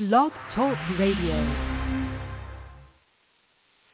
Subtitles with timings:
[0.00, 1.36] Blog Talk Radio.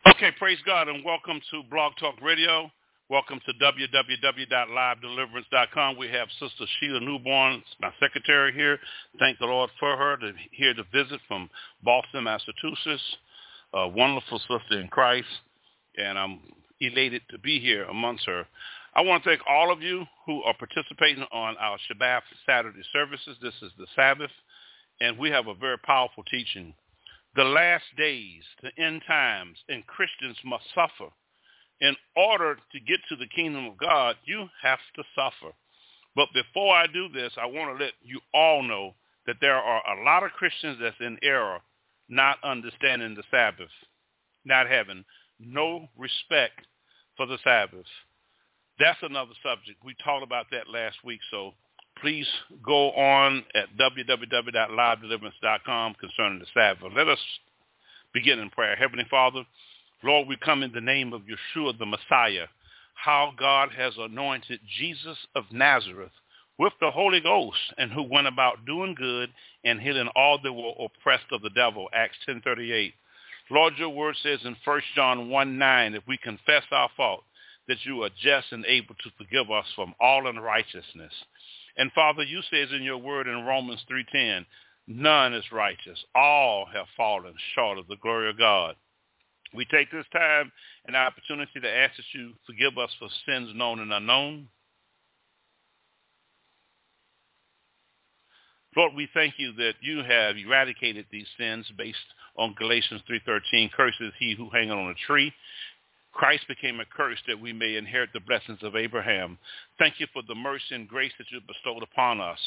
[0.08, 2.70] Okay, praise God and welcome to Blog Talk Radio.
[3.10, 5.98] Welcome to www.livedeliverance.com.
[5.98, 8.78] We have Sister Sheila Newborn, my secretary here.
[9.18, 11.50] Thank the Lord for her to hear the visit from
[11.82, 13.02] Boston, Massachusetts.
[13.74, 15.26] A wonderful sister in Christ,
[15.98, 16.38] and I'm
[16.80, 18.46] elated to be here amongst her.
[18.94, 23.36] I want to thank all of you who are participating on our Shabbat Saturday services.
[23.42, 24.30] This is the Sabbath,
[25.00, 26.74] and we have a very powerful teaching.
[27.34, 31.10] The last days, the end times, and Christians must suffer.
[31.80, 35.52] In order to get to the kingdom of God, you have to suffer.
[36.14, 38.94] But before I do this, I want to let you all know
[39.26, 41.58] that there are a lot of Christians that's in error,
[42.08, 43.68] not understanding the Sabbath,
[44.46, 45.04] not having
[45.38, 46.66] no respect
[47.16, 47.84] for the Sabbath.
[48.78, 49.84] That's another subject.
[49.84, 51.52] We talked about that last week, so
[52.00, 52.28] please
[52.64, 56.92] go on at www.livedeliverance.com concerning the Sabbath.
[56.94, 57.18] Let us
[58.12, 58.76] begin in prayer.
[58.76, 59.44] Heavenly Father,
[60.02, 62.46] Lord, we come in the name of Yeshua the Messiah,
[62.94, 66.12] how God has anointed Jesus of Nazareth
[66.58, 69.30] with the Holy Ghost and who went about doing good
[69.64, 72.92] and healing all that were oppressed of the devil, Acts 10.38.
[73.50, 77.24] Lord, your word says in 1 John 1, 9, if we confess our fault,
[77.68, 81.12] that you are just and able to forgive us from all unrighteousness.
[81.76, 84.46] And Father, you says in your word in Romans 3.10,
[84.86, 86.02] none is righteous.
[86.14, 88.76] All have fallen short of the glory of God.
[89.54, 90.50] We take this time
[90.86, 94.48] and opportunity to ask that you forgive us for sins known and unknown.
[98.76, 101.96] Lord, we thank you that you have eradicated these sins based
[102.36, 103.72] on Galatians 3.13.
[103.72, 105.32] curses he who hangeth on a tree.
[106.16, 109.36] Christ became a curse that we may inherit the blessings of Abraham.
[109.78, 112.38] Thank you for the mercy and grace that you bestowed upon us.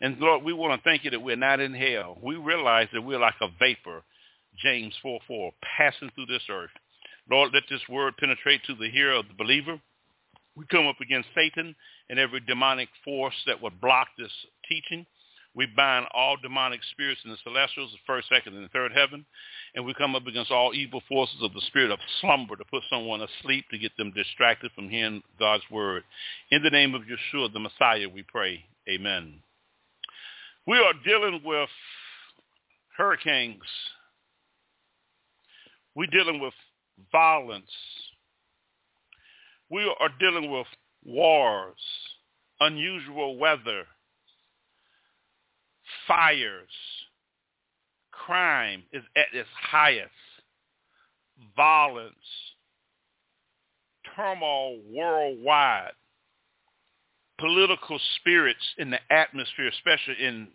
[0.00, 2.16] And Lord, we want to thank you that we're not in hell.
[2.22, 4.02] We realize that we're like a vapor,
[4.56, 6.70] James 4.4, passing through this earth.
[7.30, 9.78] Lord, let this word penetrate to the hearer of the believer.
[10.56, 11.76] We come up against Satan
[12.08, 14.32] and every demonic force that would block this
[14.70, 15.04] teaching.
[15.58, 19.26] We bind all demonic spirits in the celestials, the first, second, and the third heaven.
[19.74, 22.84] And we come up against all evil forces of the spirit of slumber to put
[22.88, 26.04] someone asleep to get them distracted from hearing God's word.
[26.52, 28.64] In the name of Yeshua, the Messiah, we pray.
[28.88, 29.40] Amen.
[30.64, 31.70] We are dealing with
[32.96, 33.58] hurricanes.
[35.96, 36.54] We're dealing with
[37.10, 37.72] violence.
[39.70, 40.68] We are dealing with
[41.04, 41.80] wars,
[42.60, 43.86] unusual weather,
[46.06, 46.68] fires.
[48.12, 50.10] Crime is at its highest.
[51.56, 52.14] Violence,
[54.16, 55.92] turmoil worldwide,
[57.38, 60.48] political spirits in the atmosphere, especially in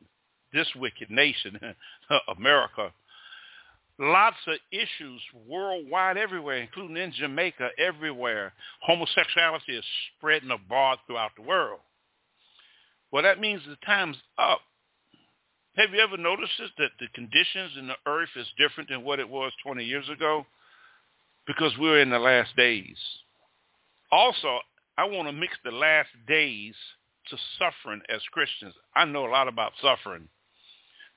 [0.52, 1.60] this wicked nation,
[2.38, 2.92] America.
[4.00, 8.54] Lots of issues worldwide everywhere, including in Jamaica, everywhere.
[8.82, 9.86] Homosexuality is
[10.18, 11.80] spreading abroad throughout the world.
[13.12, 14.62] Well, that means the time's up.
[15.76, 19.20] Have you ever noticed this, that the conditions in the earth is different than what
[19.20, 20.46] it was 20 years ago?
[21.48, 22.98] Because we're in the last days.
[24.12, 24.60] Also,
[24.98, 26.76] I want to mix the last days
[27.30, 28.76] to suffering as Christians.
[28.96, 30.28] I know a lot about suffering.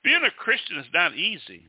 [0.03, 1.69] Being a Christian is not easy.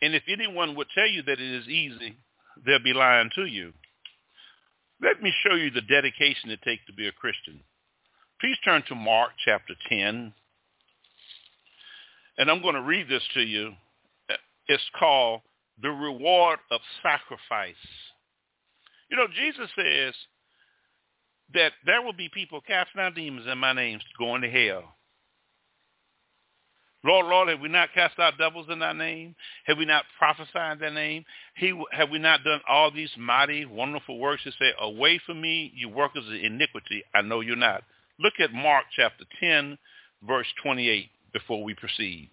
[0.00, 2.16] And if anyone would tell you that it is easy,
[2.64, 3.72] they'll be lying to you.
[5.00, 7.60] Let me show you the dedication it takes to be a Christian.
[8.40, 10.32] Please turn to Mark chapter 10,
[12.38, 13.72] and I'm going to read this to you.
[14.68, 15.40] It's called
[15.82, 17.74] The Reward of Sacrifice.
[19.10, 20.14] You know, Jesus says
[21.54, 24.84] that there will be people casting out demons in my name going to hell.
[27.04, 29.34] Lord, Lord, have we not cast out devils in thy name?
[29.66, 31.24] Have we not prophesied in thy name?
[31.56, 35.72] He, have we not done all these mighty, wonderful works to say, away from me,
[35.74, 37.82] you workers of iniquity, I know you're not.
[38.20, 39.76] Look at Mark chapter 10,
[40.22, 42.30] verse 28 before we proceed.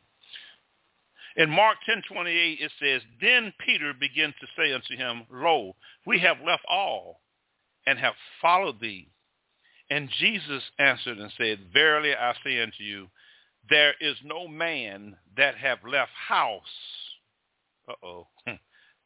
[1.36, 5.75] In Mark 10:28 it says, Then Peter began to say unto him, Lo,
[6.06, 7.22] we have left all
[7.86, 9.10] and have followed thee.
[9.90, 13.10] And Jesus answered and said, Verily I say unto you,
[13.69, 16.63] there is no man that have left house.
[17.88, 18.28] Uh-oh.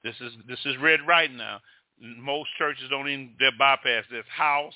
[0.04, 1.62] This is this is read right now.
[1.98, 4.74] Most churches don't even bypass this house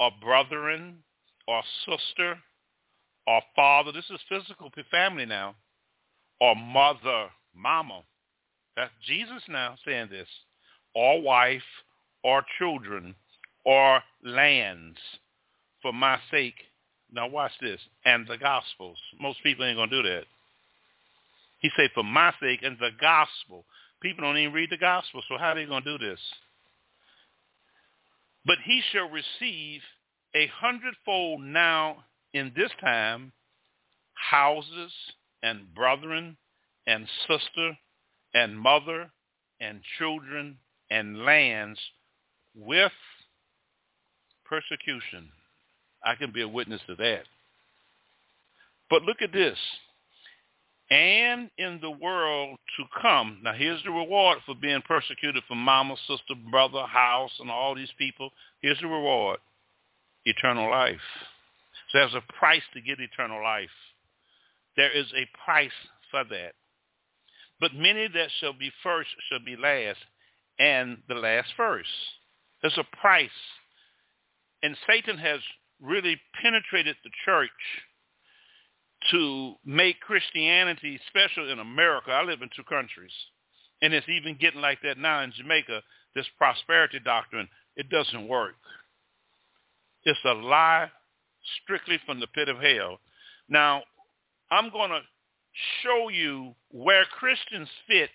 [0.00, 1.04] or brethren
[1.46, 2.38] or sister
[3.28, 3.92] or father.
[3.92, 5.54] This is physical family now.
[6.40, 8.00] Or mother, mama.
[8.74, 10.28] That's Jesus now saying this.
[10.94, 11.62] Or wife,
[12.24, 13.14] or children,
[13.64, 14.96] or lands
[15.82, 16.54] for my sake.
[17.12, 17.80] Now watch this.
[18.06, 18.96] And the Gospels.
[19.20, 20.24] Most people ain't going to do that.
[21.60, 23.64] He said, for my sake and the gospel.
[24.00, 26.20] People don't even read the gospel, so how are they going to do this?
[28.46, 29.80] But he shall receive
[30.36, 32.04] a hundredfold now
[32.34, 33.32] in this time
[34.14, 34.92] houses
[35.42, 36.36] and brethren
[36.86, 37.78] and sister
[38.34, 39.10] and mother
[39.60, 40.58] and children
[40.90, 41.78] and lands
[42.54, 42.92] with
[44.44, 45.30] persecution.
[46.04, 47.22] I can be a witness to that.
[48.90, 49.58] But look at this.
[50.90, 53.40] And in the world to come.
[53.42, 57.92] Now here's the reward for being persecuted for mama, sister, brother, house, and all these
[57.98, 58.30] people.
[58.62, 59.38] Here's the reward.
[60.24, 60.96] Eternal life.
[61.90, 63.68] So there's a price to get eternal life.
[64.76, 65.70] There is a price
[66.10, 66.52] for that.
[67.60, 69.98] But many that shall be first shall be last,
[70.58, 71.88] and the last first.
[72.62, 73.30] There's a price.
[74.62, 75.40] And Satan has
[75.80, 77.50] really penetrated the church
[79.10, 82.10] to make Christianity special in America.
[82.10, 83.12] I live in two countries.
[83.80, 85.82] And it's even getting like that now in Jamaica,
[86.14, 87.48] this prosperity doctrine.
[87.76, 88.56] It doesn't work.
[90.04, 90.90] It's a lie
[91.62, 92.98] strictly from the pit of hell.
[93.48, 93.82] Now,
[94.50, 95.00] I'm going to
[95.82, 98.10] show you where Christians fit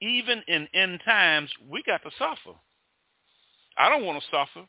[0.00, 1.50] even in end times.
[1.68, 2.56] We got to suffer.
[3.78, 4.66] I don't want to suffer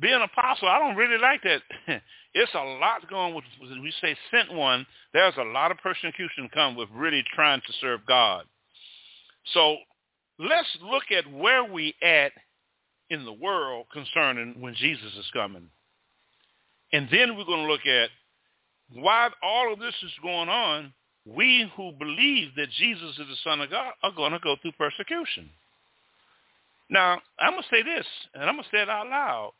[0.00, 1.62] being an apostle, I don't really like that.
[2.34, 6.76] it's a lot going with, we say sent one, there's a lot of persecution come
[6.76, 8.44] with really trying to serve God.
[9.52, 9.76] So
[10.38, 12.32] let's look at where we at
[13.10, 15.68] in the world concerning when Jesus is coming.
[16.92, 18.10] And then we're going to look at
[18.92, 20.92] why all of this is going on.
[21.24, 24.72] We who believe that Jesus is the Son of God are going to go through
[24.72, 25.50] persecution.
[26.88, 29.52] Now, I'm going to say this, and I'm going to say it out loud.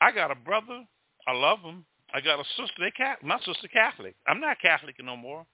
[0.00, 0.84] I got a brother.
[1.26, 1.84] I love him.
[2.12, 2.74] I got a sister.
[2.78, 3.26] They Catholic.
[3.26, 4.14] My sister Catholic.
[4.28, 5.44] I'm not Catholic no more.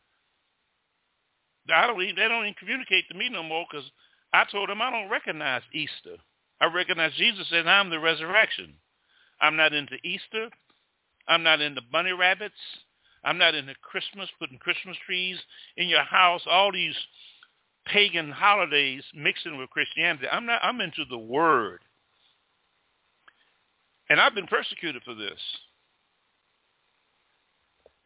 [1.72, 3.88] I don't even, they don't even communicate to me no more because
[4.32, 6.16] I told them I don't recognize Easter.
[6.60, 8.74] I recognize Jesus and I'm the resurrection.
[9.40, 10.48] I'm not into Easter.
[11.28, 12.54] I'm not into bunny rabbits.
[13.24, 15.38] I'm not into Christmas, putting Christmas trees
[15.76, 16.96] in your house, all these
[17.86, 20.26] pagan holidays mixing with Christianity.
[20.30, 21.80] I'm not I'm into the word.
[24.08, 25.38] And I've been persecuted for this.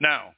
[0.00, 0.34] Now,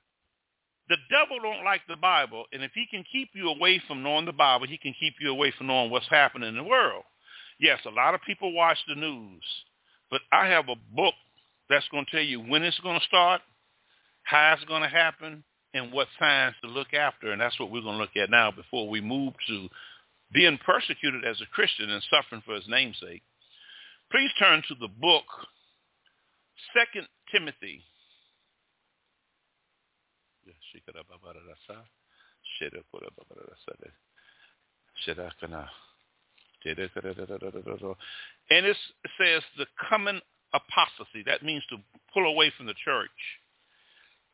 [0.88, 4.26] the devil don't like the Bible, and if he can keep you away from knowing
[4.26, 7.02] the Bible, he can keep you away from knowing what's happening in the world.
[7.58, 9.42] Yes, a lot of people watch the news,
[10.10, 11.14] but I have a book
[11.68, 13.40] that's going to tell you when it's going to start,
[14.22, 15.44] how it's going to happen,
[15.74, 18.50] and what signs to look after, and that's what we're going to look at now
[18.50, 19.68] before we move to
[20.32, 23.22] being persecuted as a Christian and suffering for his namesake.
[24.10, 25.24] Please turn to the book
[26.74, 27.82] Second Timothy.
[38.50, 38.76] And it
[39.18, 40.20] says the coming
[40.52, 41.22] apostasy.
[41.26, 41.76] That means to
[42.12, 43.10] pull away from the church.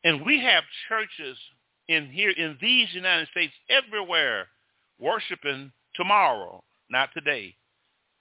[0.05, 1.37] And we have churches
[1.89, 4.49] in here in these United States everywhere
[4.99, 7.55] worshiping tomorrow, not today.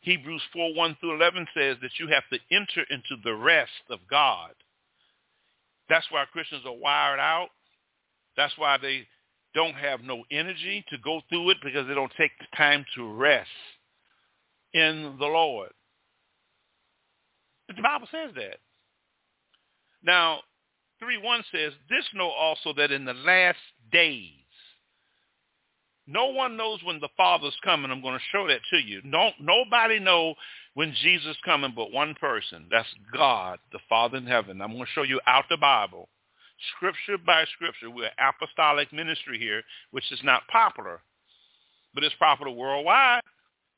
[0.01, 3.99] Hebrews 4, 1 through 11 says that you have to enter into the rest of
[4.09, 4.51] God.
[5.89, 7.49] That's why Christians are wired out.
[8.35, 9.07] That's why they
[9.53, 13.13] don't have no energy to go through it because they don't take the time to
[13.13, 13.49] rest
[14.73, 15.69] in the Lord.
[17.67, 18.57] The Bible says that.
[20.03, 20.39] Now,
[21.01, 23.59] 3.1 says, This know also that in the last
[23.91, 24.27] days,
[26.07, 27.91] no one knows when the Father's coming.
[27.91, 29.01] I'm going to show that to you.
[29.05, 30.35] No, nobody know
[30.73, 32.65] when Jesus coming but one person.
[32.69, 34.61] That's God, the Father in heaven.
[34.61, 36.09] I'm going to show you out the Bible,
[36.75, 37.89] scripture by scripture.
[37.89, 39.61] We're apostolic ministry here,
[39.91, 41.01] which is not popular,
[41.93, 43.21] but it's popular worldwide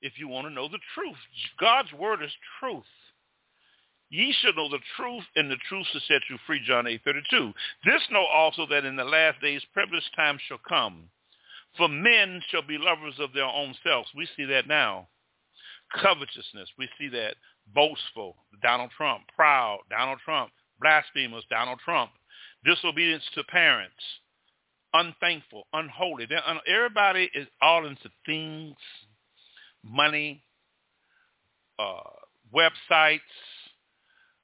[0.03, 1.17] if you want to know the truth.
[1.59, 2.83] God's word is truth.
[4.09, 7.51] Ye shall know the truth, and the truth shall set you free, John 8, 32.
[7.83, 11.09] This know also that in the last days perilous times shall come.
[11.77, 14.09] For men shall be lovers of their own selves.
[14.15, 15.07] We see that now.
[15.99, 17.35] Covetousness, we see that.
[17.73, 19.23] Boastful, Donald Trump.
[19.35, 20.51] Proud, Donald Trump.
[20.79, 22.11] Blasphemous, Donald Trump.
[22.65, 23.95] Disobedience to parents.
[24.93, 26.27] Unthankful, unholy.
[26.45, 28.75] Un- everybody is all into things,
[29.83, 30.43] money,
[31.79, 32.01] uh,
[32.53, 33.19] websites,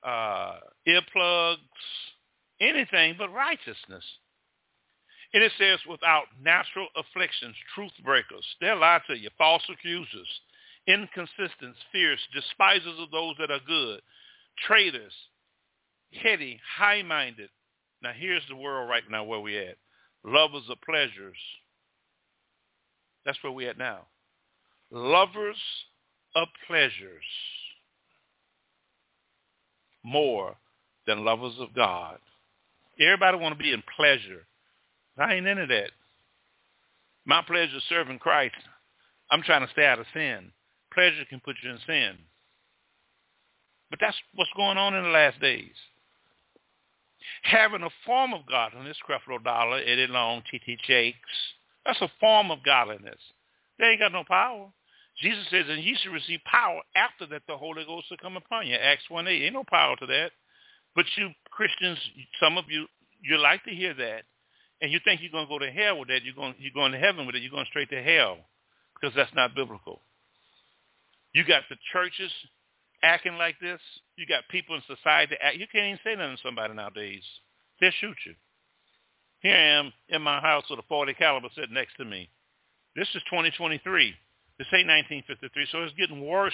[0.04, 1.58] uh, earplugs,
[2.62, 4.04] anything but righteousness.
[5.34, 8.46] And it says, without natural afflictions, truth breakers.
[8.60, 9.30] They'll lie to you.
[9.38, 10.28] False accusers.
[10.88, 14.02] Inconsistent, fierce, despisers of those that are good.
[14.68, 15.14] Traitors.
[16.12, 17.50] Heady, high-minded.
[18.02, 19.78] Now here's the world right now where we at.
[20.24, 21.38] lovers of pleasures.
[23.26, 24.08] That's where we're at now.
[24.92, 25.58] Lovers
[26.36, 27.24] of pleasures
[30.04, 30.56] more
[31.06, 32.18] than lovers of God.
[33.00, 34.46] Everybody want to be in pleasure.
[35.18, 35.92] I ain't into that.
[37.26, 38.56] My pleasure is serving Christ.
[39.32, 40.52] I'm trying to stay out of sin.
[40.94, 42.18] Pleasure can put you in sin.
[43.90, 45.76] But that's what's going on in the last days.
[47.44, 50.78] Having a form of godliness, Creflo Dollar, Eddie Long, T.D.
[50.88, 51.18] Jakes,
[51.86, 53.20] that's a form of godliness.
[53.78, 54.68] They ain't got no power.
[55.22, 58.68] Jesus says, and ye shall receive power after that the Holy Ghost will come upon
[58.68, 58.76] you.
[58.76, 59.44] Acts 1 8.
[59.44, 60.32] Ain't no power to that.
[60.96, 61.98] But you Christians,
[62.40, 62.88] some of you,
[63.22, 64.24] you like to hear that.
[64.82, 66.24] And you think you're going to go to hell with that.
[66.24, 67.42] You're going, you're going to heaven with it.
[67.42, 68.38] You're going straight to hell
[68.94, 70.02] because that's not biblical.
[71.34, 72.32] You got the churches
[73.04, 73.80] acting like this.
[74.16, 75.58] You got people in society act.
[75.58, 77.24] You can't even say nothing to somebody nowadays.
[77.82, 78.36] They'll shoot you.
[79.42, 82.30] Here I am in my house with a 40 caliber sitting next to me.
[82.96, 84.14] This is 2023.
[84.60, 86.54] This ain't 1953, so it's getting worse.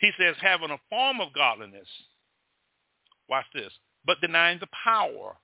[0.00, 1.86] He says, having a form of godliness.
[3.28, 3.72] Watch this.
[4.04, 5.36] But denying the power.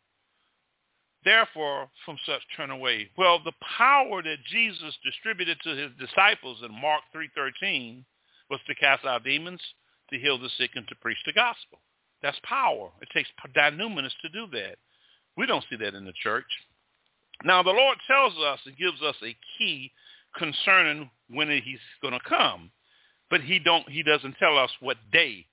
[1.25, 3.09] Therefore, from such turn away.
[3.17, 8.05] Well, the power that Jesus distributed to his disciples in Mark 3.13
[8.51, 9.61] was to cast out demons,
[10.11, 11.79] to heal the sick, and to preach the gospel.
[12.23, 12.91] That's power.
[13.01, 14.79] It takes dynamis to do that.
[15.37, 16.47] We don't see that in the church.
[17.45, 19.93] Now, the Lord tells us and gives us a key
[20.37, 22.71] concerning when he's going to come,
[23.31, 23.89] but he don't.
[23.89, 25.47] He doesn't tell us what day.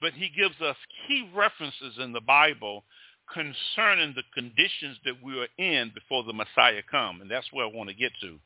[0.00, 2.84] But he gives us key references in the Bible
[3.32, 7.70] concerning the conditions that we are in before the Messiah come, and that's where I
[7.72, 8.38] want to get to.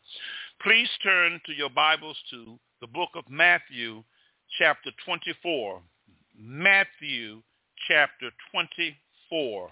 [0.63, 4.05] Please turn to your Bibles to the book of Matthew,
[4.59, 5.81] chapter 24.
[6.39, 7.43] Matthew,
[7.89, 9.71] chapter 24.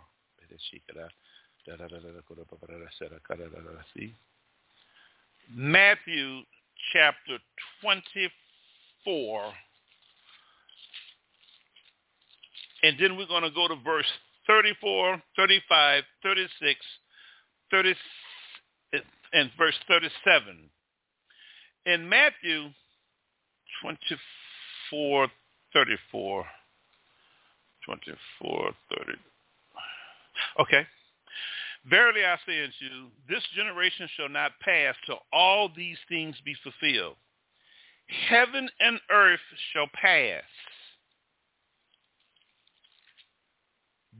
[5.54, 6.40] Matthew
[6.92, 7.38] chapter
[7.82, 9.52] 24.
[12.82, 14.06] And then we're going to go to verse
[14.46, 16.80] 34, 35, 36,
[17.70, 17.94] 30,
[19.32, 20.70] and verse 37.
[21.86, 22.68] In Matthew
[23.82, 25.28] 24,
[25.72, 26.44] 34,
[27.84, 29.12] 24, 30.
[30.60, 30.86] Okay.
[31.88, 36.56] Verily I say unto you, this generation shall not pass till all these things be
[36.62, 37.16] fulfilled.
[38.28, 39.40] Heaven and earth
[39.72, 40.42] shall pass,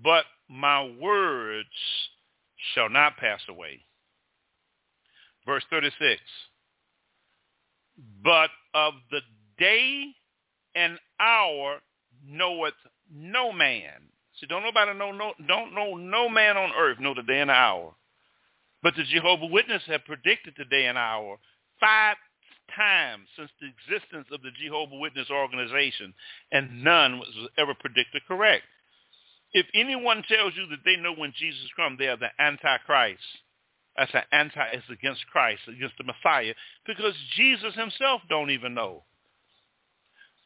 [0.03, 1.69] but my words
[2.75, 3.81] shall not pass away.
[5.45, 6.21] Verse 36,
[8.23, 9.21] but of the
[9.59, 10.07] day
[10.75, 11.79] and hour
[12.25, 12.75] knoweth
[13.13, 14.09] no man,
[14.41, 17.51] See, don't nobody know no don't know no man on earth know the day and
[17.51, 17.95] the hour.
[18.83, 21.39] But the Jehovah Witness have predicted the day and hour
[21.81, 22.17] five
[22.75, 26.15] times since the existence of the Jehovah Witness organization,
[26.53, 27.29] and none was
[27.59, 28.65] ever predicted correct.
[29.53, 33.23] If anyone tells you that they know when Jesus comes, they are the Antichrist.
[33.97, 36.53] That's an anti, it's against Christ, against the Messiah,
[36.87, 39.05] because Jesus himself don't even know.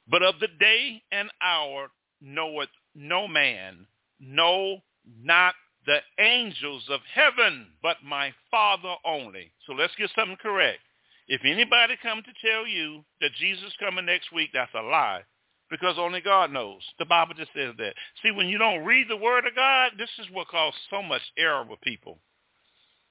[0.08, 3.86] But of the day and hour knoweth no man,
[4.18, 4.78] no,
[5.22, 5.54] not
[5.86, 9.52] the angels of heaven, but my Father only.
[9.66, 10.80] So let's get something correct.
[11.28, 15.22] If anybody come to tell you that Jesus coming next week, that's a lie
[15.70, 16.82] because only God knows.
[16.98, 17.94] The Bible just says that.
[18.22, 21.22] See, when you don't read the word of God, this is what causes so much
[21.38, 22.18] error with people.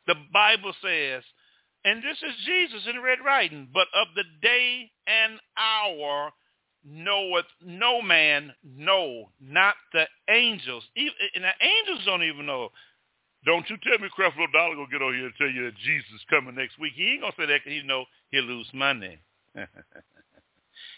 [0.07, 1.23] The Bible says,
[1.85, 6.31] and this is Jesus in red writing, but of the day and hour
[6.85, 10.83] knoweth no man, no, not the angels.
[10.95, 12.69] And the angels don't even know.
[13.45, 16.09] Don't you tell me Creflo Dollar gonna get over here and tell you that Jesus
[16.13, 16.93] is coming next week.
[16.95, 19.17] He ain't gonna say that because he know he'll lose money.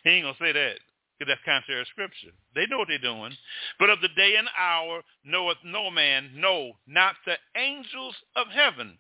[0.04, 0.76] he ain't gonna say that
[1.18, 2.34] because that's contrary to Scripture.
[2.56, 3.32] They know what they're doing.
[3.78, 8.98] But of the day and hour knoweth no man, no, not the angels of heaven,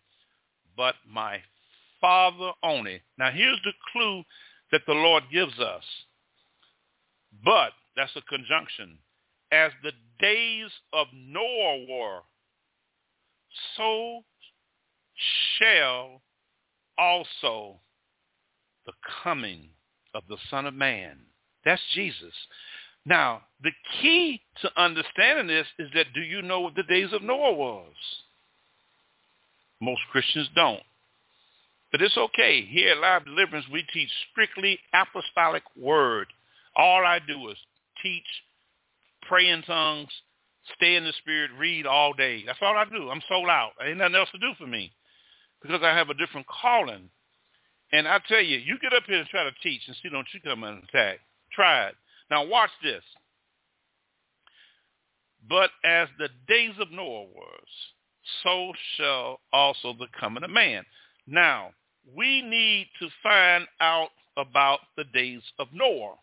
[0.78, 1.42] but my
[2.00, 3.02] Father only.
[3.18, 4.24] Now here's the clue
[4.72, 5.84] that the Lord gives us.
[7.44, 8.98] But, that's a conjunction,
[9.52, 12.20] as the days of Noah were,
[13.76, 14.24] so
[15.60, 16.22] shall
[16.98, 17.80] also
[18.86, 18.94] the
[19.24, 19.70] coming
[20.14, 21.18] of the Son of Man.
[21.66, 22.34] That's Jesus.
[23.06, 23.72] Now, the
[24.02, 27.94] key to understanding this is that do you know what the days of Noah was?
[29.80, 30.84] Most Christians don't.
[31.92, 32.64] But it's okay.
[32.66, 36.28] Here at Live Deliverance, we teach strictly apostolic word.
[36.76, 37.58] All I do is
[38.02, 38.24] teach,
[39.24, 40.10] pray in tongues,
[40.76, 42.44] stay in the spirit, read all day.
[42.46, 43.10] That's all I do.
[43.10, 43.72] I'm sold out.
[43.84, 44.92] Ain't nothing else to do for me.
[45.62, 47.10] because I have a different calling.
[47.94, 50.28] And I tell you, you get up here and try to teach and see don't
[50.34, 51.20] you come and attack.
[51.52, 51.96] Try it.
[52.30, 53.04] Now watch this.
[55.50, 57.68] But as the days of Noah was,
[58.44, 60.84] so shall also the coming of man.
[61.28, 61.72] Now,
[62.16, 66.16] we need to find out about the days of Noah.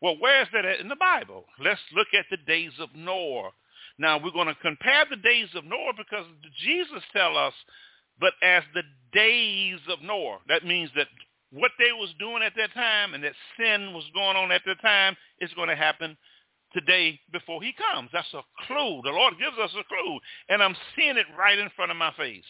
[0.00, 1.44] Well, where is that in the Bible?
[1.62, 3.50] Let's look at the days of Noah.
[3.98, 6.24] Now, we're going to compare the days of Noah because
[6.64, 7.52] Jesus tell us,
[8.18, 10.38] but as the days of Noah.
[10.48, 11.08] That means that
[11.50, 14.80] what they was doing at that time and that sin was going on at that
[14.80, 16.16] time is going to happen
[16.72, 18.08] today before he comes.
[18.12, 19.00] That's a clue.
[19.02, 20.18] The Lord gives us a clue.
[20.48, 22.44] And I'm seeing it right in front of my face.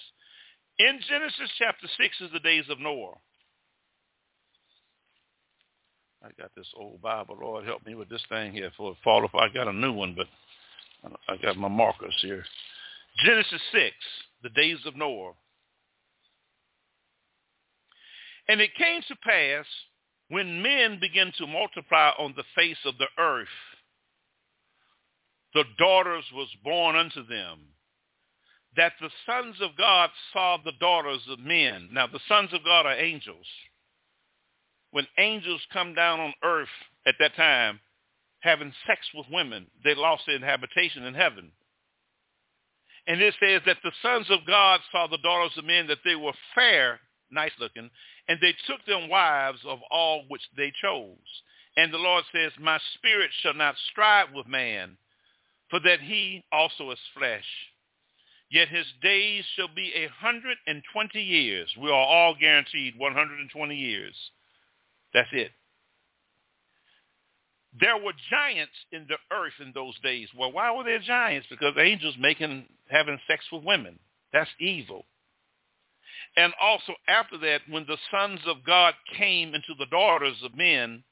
[0.79, 3.15] In Genesis chapter 6 is the days of Noah.
[6.23, 7.39] I got this old Bible.
[7.41, 9.35] Lord, help me with this thing here for it fall off.
[9.35, 10.27] I got a new one, but
[11.29, 12.45] I got my markers here.
[13.25, 13.95] Genesis 6,
[14.43, 15.33] the days of Noah.
[18.49, 19.65] And it came to pass
[20.29, 23.49] when men began to multiply on the face of the earth,
[25.55, 27.59] the daughters was born unto them,
[28.77, 31.89] that the sons of God saw the daughters of men.
[31.93, 33.47] Now the sons of God are angels.
[34.93, 36.69] When angels come down on earth
[37.07, 37.81] at that time,
[38.41, 41.53] having sex with women, they lost their habitation in heaven.
[43.07, 46.17] And it says that the sons of God saw the daughters of men, that they
[46.17, 47.91] were fair, nice looking,
[48.29, 51.17] and they took them wives of all which they chose.
[51.77, 54.97] And the Lord says, my spirit shall not strive with man,
[55.71, 57.45] for that he also is flesh.
[58.51, 61.69] Yet his days shall be a hundred and twenty years.
[61.81, 64.15] We are all guaranteed 120 years.
[65.13, 65.51] That's it.
[67.79, 70.29] There were giants in the earth in those days.
[70.37, 71.47] Well, why were there giants?
[71.49, 73.99] Because angels making having sex with women.
[74.33, 75.05] That's evil.
[76.37, 81.03] And also after that, when the sons of God came into the daughters of men,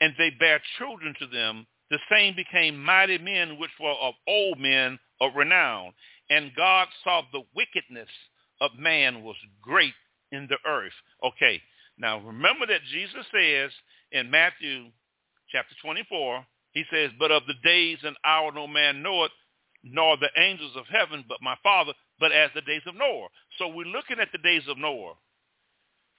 [0.00, 4.58] and they bare children to them, the same became mighty men which were of old
[4.58, 5.92] men of renown.
[6.30, 8.08] And God saw the wickedness
[8.60, 9.94] of man was great
[10.30, 10.92] in the earth.
[11.24, 11.60] Okay,
[11.98, 13.70] now remember that Jesus says
[14.12, 14.86] in Matthew
[15.50, 19.32] chapter 24, he says, but of the days and hour no man knoweth,
[19.82, 23.28] nor the angels of heaven, but my Father, but as the days of Noah.
[23.58, 25.14] So we're looking at the days of Noah.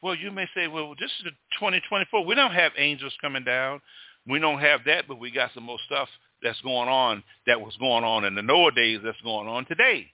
[0.01, 2.25] Well, you may say, well, this is 2024.
[2.25, 3.81] We don't have angels coming down.
[4.27, 6.07] We don't have that, but we got some more stuff
[6.41, 10.07] that's going on that was going on in the Noah days that's going on today.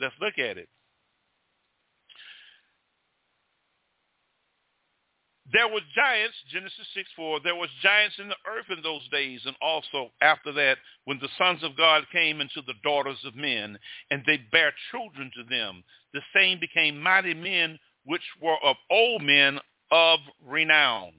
[0.00, 0.68] Let's look at it.
[5.52, 9.40] There were giants, Genesis 6, 4, there was giants in the earth in those days,
[9.46, 13.78] and also after that, when the sons of God came into the daughters of men,
[14.10, 15.82] and they bare children to them,
[16.12, 19.58] the same became mighty men, which were of old men
[19.90, 21.12] of renown.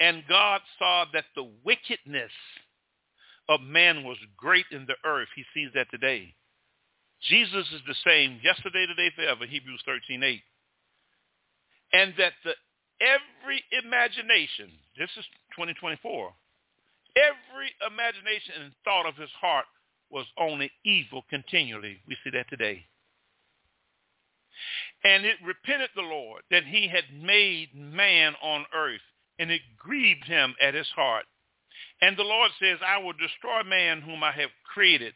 [0.00, 2.32] And God saw that the wickedness
[3.48, 5.28] of man was great in the earth.
[5.34, 6.34] He sees that today.
[7.22, 10.42] Jesus is the same yesterday, today, forever, Hebrews 13, 8.
[11.94, 12.52] And that the
[13.00, 15.24] every imagination, this is
[15.56, 16.32] 2024,
[17.16, 19.66] every imagination and thought of his heart
[20.10, 21.98] was only evil continually.
[22.08, 22.84] We see that today.
[25.04, 29.04] And it repented the Lord that he had made man on earth,
[29.38, 31.24] and it grieved him at his heart.
[32.00, 35.14] And the Lord says, I will destroy man whom I have created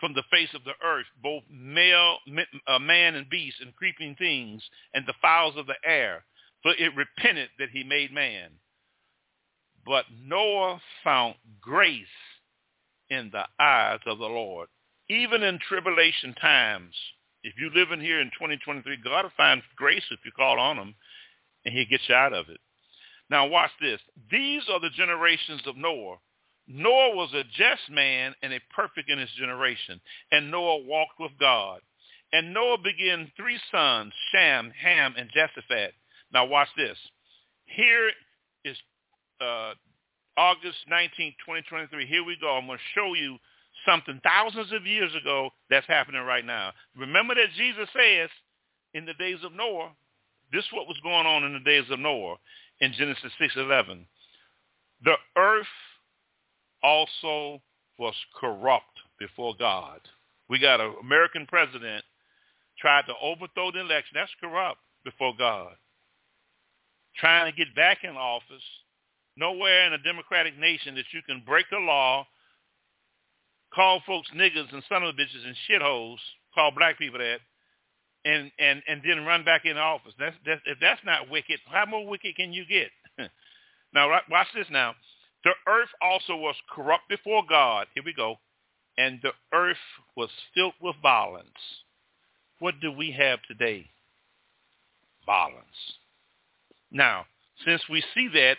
[0.00, 2.18] from the face of the earth, both male,
[2.66, 6.24] uh, man and beast, and creeping things, and the fowls of the air,
[6.66, 8.50] for it repented that he made man.
[9.86, 12.02] But Noah found grace
[13.08, 14.68] in the eyes of the Lord.
[15.08, 16.92] Even in tribulation times,
[17.44, 20.76] if you live in here in 2023, God will find grace if you call on
[20.76, 20.96] him,
[21.64, 22.58] and he'll get you out of it.
[23.30, 24.00] Now watch this.
[24.32, 26.16] These are the generations of Noah.
[26.66, 30.00] Noah was a just man and a perfect in his generation,
[30.32, 31.80] and Noah walked with God.
[32.32, 35.94] And Noah began three sons, Shem, Ham, and Japheth.
[36.32, 36.96] Now watch this.
[37.66, 38.10] Here
[38.64, 38.76] is
[39.40, 39.72] uh,
[40.36, 42.06] August 19, 2023.
[42.06, 42.56] Here we go.
[42.56, 43.38] I'm going to show you
[43.86, 46.72] something thousands of years ago that's happening right now.
[46.96, 48.30] Remember that Jesus says
[48.94, 49.90] in the days of Noah,
[50.52, 52.36] this is what was going on in the days of Noah
[52.80, 54.04] in Genesis 6.11.
[55.04, 55.66] The earth
[56.82, 57.60] also
[57.98, 58.84] was corrupt
[59.18, 60.00] before God.
[60.48, 62.04] We got an American president
[62.78, 64.14] tried to overthrow the election.
[64.14, 65.72] That's corrupt before God
[67.18, 68.62] trying to get back in office.
[69.36, 72.26] Nowhere in a democratic nation that you can break the law,
[73.74, 76.16] call folks niggers and son of bitches and shitholes,
[76.54, 77.40] call black people that,
[78.24, 80.14] and and and then run back in office.
[80.18, 82.88] That's, that's if that's not wicked, how more wicked can you get?
[83.94, 84.66] now watch this.
[84.70, 84.94] Now,
[85.44, 87.86] the earth also was corrupt before God.
[87.94, 88.36] Here we go,
[88.96, 89.76] and the earth
[90.16, 91.48] was filled with violence.
[92.58, 93.90] What do we have today?
[95.26, 95.66] Violence.
[96.90, 97.24] Now,
[97.64, 98.56] since we see that,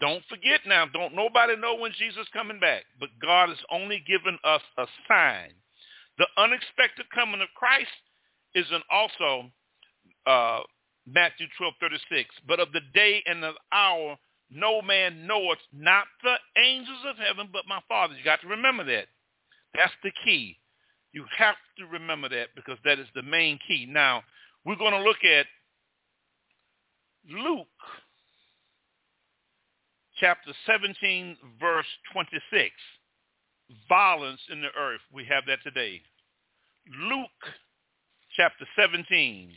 [0.00, 0.86] don't forget now.
[0.86, 5.50] Don't nobody know when Jesus coming back, but God has only given us a sign.
[6.18, 7.88] The unexpected coming of Christ
[8.54, 9.50] is an also
[10.26, 10.60] uh,
[11.06, 12.28] Matthew 12, 36.
[12.46, 14.16] But of the day and the hour,
[14.50, 18.14] no man knoweth, not the angels of heaven, but my Father.
[18.14, 19.06] You got to remember that.
[19.74, 20.58] That's the key.
[21.12, 23.86] You have to remember that because that is the main key.
[23.88, 24.22] Now,
[24.64, 25.46] we're going to look at
[27.30, 27.66] Luke
[30.18, 32.70] chapter 17, verse 26.
[33.88, 35.00] Violence in the earth.
[35.12, 36.02] We have that today.
[37.08, 37.30] Luke
[38.36, 39.50] chapter 17.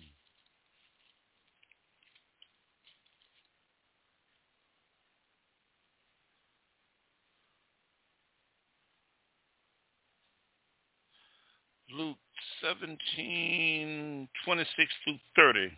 [11.92, 12.18] Luke
[12.62, 15.72] 17, 26 through 30.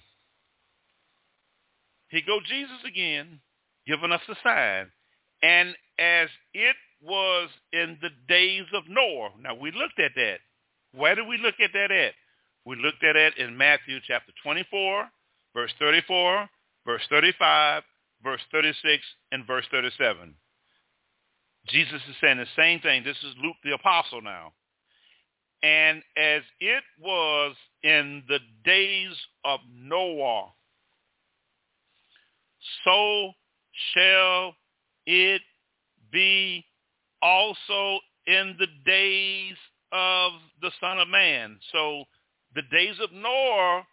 [2.10, 3.40] Here go Jesus again,
[3.86, 4.92] giving us a sign.
[5.44, 9.30] And as it was in the days of Noah.
[9.42, 10.40] Now, we looked at that.
[10.94, 12.14] Where did we look at that at?
[12.66, 15.08] We looked at it in Matthew chapter 24,
[15.54, 16.50] verse 34,
[16.86, 17.84] verse 35,
[18.24, 20.34] verse 36, and verse 37.
[21.68, 23.04] Jesus is saying the same thing.
[23.04, 24.54] This is Luke the apostle now.
[25.64, 30.54] And as it was in the days of Noah,
[32.84, 33.32] so
[33.94, 34.56] shall
[35.06, 35.42] it
[36.12, 36.66] be
[37.22, 39.56] also in the days
[39.92, 41.58] of the Son of Man.
[41.72, 42.04] So
[42.56, 43.84] the days of Noah,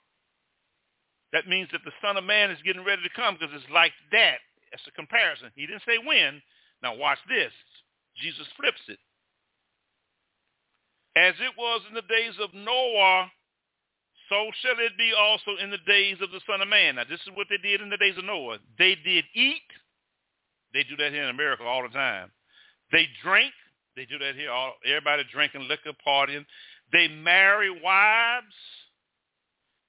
[1.32, 3.92] that means that the Son of Man is getting ready to come because it's like
[4.12, 4.38] that.
[4.72, 5.50] It's a comparison.
[5.54, 6.42] He didn't say when.
[6.82, 7.52] Now watch this.
[8.20, 8.98] Jesus flips it.
[11.16, 13.30] As it was in the days of Noah,
[14.34, 16.96] so shall it be also in the days of the Son of Man.
[16.96, 18.58] Now, this is what they did in the days of Noah.
[18.78, 19.70] They did eat.
[20.74, 22.32] They do that here in America all the time.
[22.90, 23.54] They drink.
[23.94, 24.50] They do that here.
[24.50, 26.44] All, everybody drinking liquor, partying.
[26.90, 28.58] They marry wives.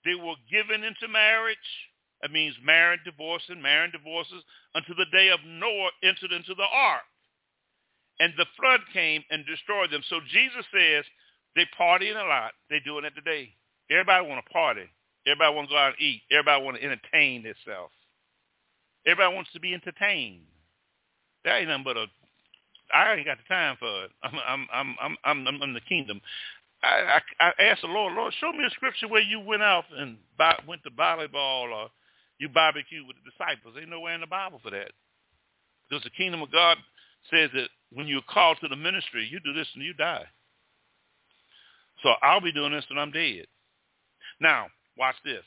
[0.05, 1.58] They were given into marriage.
[2.21, 4.43] That means married, divorcing, marrying, divorces,
[4.75, 7.01] until the day of Noah entered into the ark
[8.19, 10.03] and the flood came and destroyed them.
[10.10, 11.03] So Jesus says
[11.55, 12.51] they partying a lot.
[12.69, 13.49] They doing it today.
[13.89, 14.89] Everybody want to party.
[15.28, 16.21] Everybody want to go out and eat.
[16.32, 17.93] Everybody want to entertain themselves.
[19.06, 20.43] Everybody wants to be entertained.
[21.43, 22.06] That ain't nothing but a.
[22.93, 24.12] I ain't got the time for it.
[24.24, 26.21] I'm I'm I'm I'm I'm, I'm the kingdom.
[26.84, 29.86] I, I I asked the Lord, Lord, show me a scripture where you went out
[29.98, 30.17] and
[30.67, 31.89] went to volleyball or
[32.39, 33.76] you barbecue with the disciples.
[33.80, 34.91] Ain't nowhere in the Bible for that.
[35.89, 36.78] Because the kingdom of God
[37.32, 40.26] says that when you're called to the ministry, you do this and you die.
[42.04, 43.45] So I'll be doing this and I'm dead.
[44.39, 44.67] Now,
[44.98, 45.43] watch this.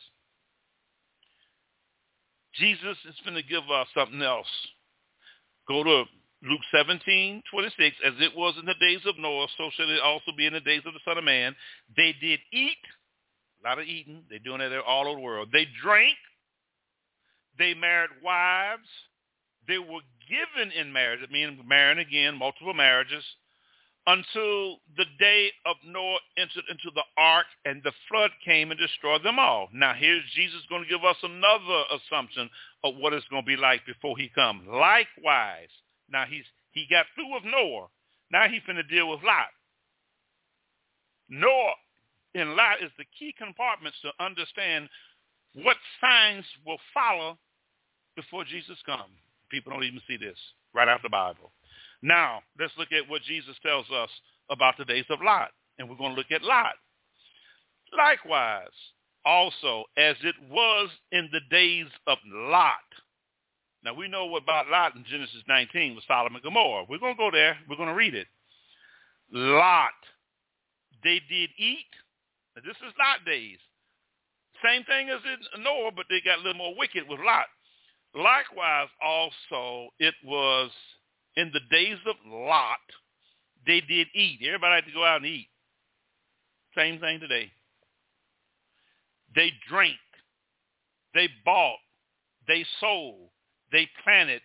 [2.55, 4.47] Jesus is going to give us something else.
[5.69, 6.05] Go to
[6.43, 7.97] Luke 17, 26.
[8.05, 10.61] As it was in the days of Noah, so shall it also be in the
[10.61, 11.55] days of the Son of Man.
[11.97, 12.79] They did eat,
[13.65, 14.25] a lot of eating.
[14.31, 15.49] They're doing it all over the world.
[15.53, 16.17] They drank.
[17.59, 18.89] They married wives.
[19.69, 23.25] They were given in marriage, it means marrying again, multiple marriages,
[24.09, 29.23] until the day of Noah entered into the ark and the flood came and destroyed
[29.23, 29.69] them all.
[29.75, 32.49] Now here's Jesus going to give us another assumption
[32.85, 34.67] of what it's going to be like before he comes.
[34.67, 35.69] Likewise,
[36.11, 37.89] now he's he got through with Noah.
[38.33, 39.53] Now he's going to deal with Lot.
[41.29, 41.75] Noah
[42.35, 44.89] and Lot is the key compartments to understand
[45.53, 47.37] what signs will follow
[48.17, 49.13] before Jesus comes.
[49.51, 50.39] People don't even see this
[50.73, 51.53] right out the Bible.
[52.03, 54.11] Now, let's look at what Jesus tells us
[54.51, 55.51] about the days of Lot.
[55.79, 56.75] And we're going to look at Lot.
[57.97, 58.69] Likewise,
[59.25, 62.75] also, as it was in the days of Lot.
[63.85, 66.87] Now, we know about Lot in Genesis 19 with Sodom and Gomorrah.
[66.89, 67.57] We're going to go there.
[67.69, 68.27] We're going to read it.
[69.33, 69.91] Lot.
[71.05, 71.93] They did eat.
[72.57, 73.59] Now, this is Lot days.
[74.65, 77.47] Same thing as in Noah, but they got a little more wicked with Lot.
[78.15, 80.71] Likewise, also, it was
[81.39, 82.79] in the days of Lot,
[83.65, 84.41] they did eat.
[84.45, 85.47] Everybody had to go out and eat.
[86.77, 87.51] Same thing today.
[89.37, 89.97] They drank.
[91.15, 91.79] They bought.
[92.49, 93.29] They sold.
[93.71, 94.43] They planted.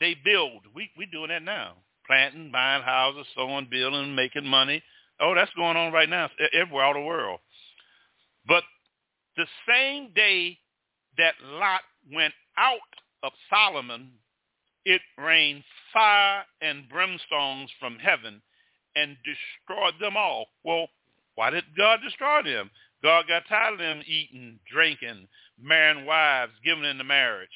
[0.00, 0.62] They build.
[0.74, 1.74] We we doing that now.
[2.06, 4.82] Planting, buying houses, sowing, building, making money.
[5.20, 7.40] Oh, that's going on right now everywhere all the world.
[8.48, 8.64] But
[9.36, 10.58] the same day
[11.18, 12.78] that Lot went out
[13.22, 14.12] of Sodom,
[14.84, 15.62] it rained
[15.92, 18.40] fire and brimstones from heaven
[18.96, 20.46] and destroyed them all.
[20.64, 20.88] Well,
[21.34, 22.70] why did God destroy them?
[23.02, 25.28] God got tired of them eating, drinking,
[25.60, 27.48] marrying wives, giving into marriage,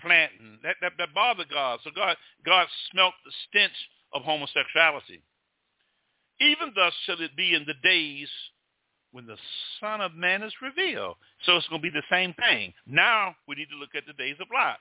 [0.00, 0.58] planting.
[0.62, 1.80] That, that, that bothered God.
[1.84, 3.72] So God, God smelt the stench
[4.12, 5.22] of homosexuality.
[6.40, 8.28] Even thus shall it be in the days
[9.12, 9.36] when the
[9.80, 11.16] Son of Man is revealed.
[11.44, 12.74] So it's going to be the same thing.
[12.86, 14.78] Now we need to look at the days of Lot.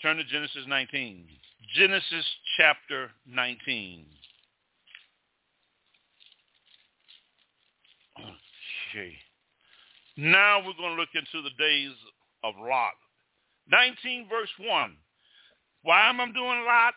[0.00, 1.26] Turn to Genesis 19.
[1.74, 2.24] Genesis
[2.56, 4.06] chapter 19.
[8.18, 9.14] Okay.
[10.16, 11.92] Now we're going to look into the days
[12.44, 12.92] of Lot.
[13.70, 14.96] 19 verse 1.
[15.82, 16.94] Why am I doing Lot?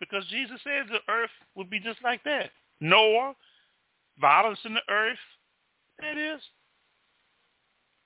[0.00, 2.50] Because Jesus said the earth would be just like that.
[2.80, 3.34] Noah,
[4.20, 5.18] violence in the earth.
[6.00, 6.42] It is.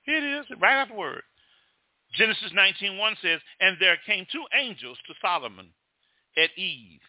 [0.09, 0.45] It is.
[0.59, 1.21] Right afterward.
[2.13, 5.59] Genesis 19.1 says, And there came two angels to Sodom
[6.35, 7.01] at Eve,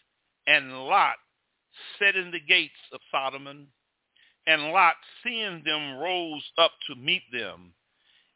[0.47, 1.17] and Lot
[1.99, 3.69] sat in the gates of Sodom.
[4.47, 7.73] And Lot, seeing them, rose up to meet them.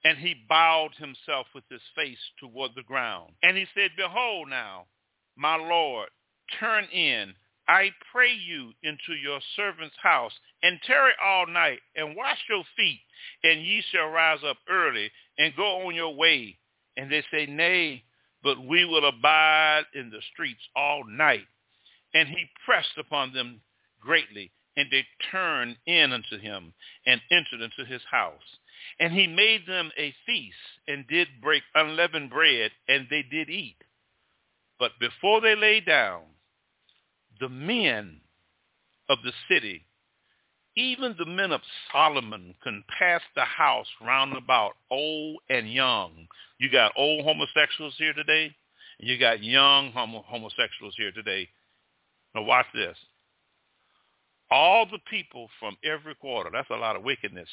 [0.05, 3.33] And he bowed himself with his face toward the ground.
[3.43, 4.87] And he said, Behold now,
[5.37, 6.09] my Lord,
[6.59, 7.35] turn in,
[7.67, 13.01] I pray you, into your servant's house, and tarry all night, and wash your feet,
[13.43, 16.59] and ye shall rise up early, and go on your way.
[16.97, 18.05] And they say, Nay,
[18.43, 21.47] but we will abide in the streets all night.
[22.13, 23.63] And he pressed upon them
[24.01, 26.75] greatly, and they turned in unto him,
[27.07, 28.59] and entered into his house.
[29.01, 33.77] And he made them a feast, and did break unleavened bread, and they did eat.
[34.79, 36.23] But before they lay down,
[37.41, 38.21] the men
[39.09, 39.85] of the city,
[40.77, 41.61] even the men of
[41.93, 46.27] Sodom, can pass the house round about, old and young.
[46.59, 48.55] You got old homosexuals here today,
[48.99, 51.49] and you got young homo- homosexuals here today.
[52.35, 52.97] Now watch this.
[54.51, 57.49] All the people from every quarter, that's a lot of wickedness.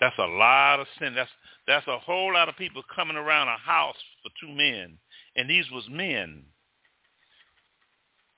[0.00, 1.14] That's a lot of sin.
[1.14, 1.30] That's
[1.66, 4.98] that's a whole lot of people coming around a house for two men.
[5.36, 6.44] And these was men.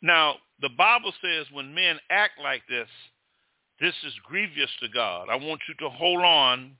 [0.02, 2.88] Now, the Bible says when men act like this,
[3.80, 5.28] this is grievous to God.
[5.30, 6.72] I want you to hold on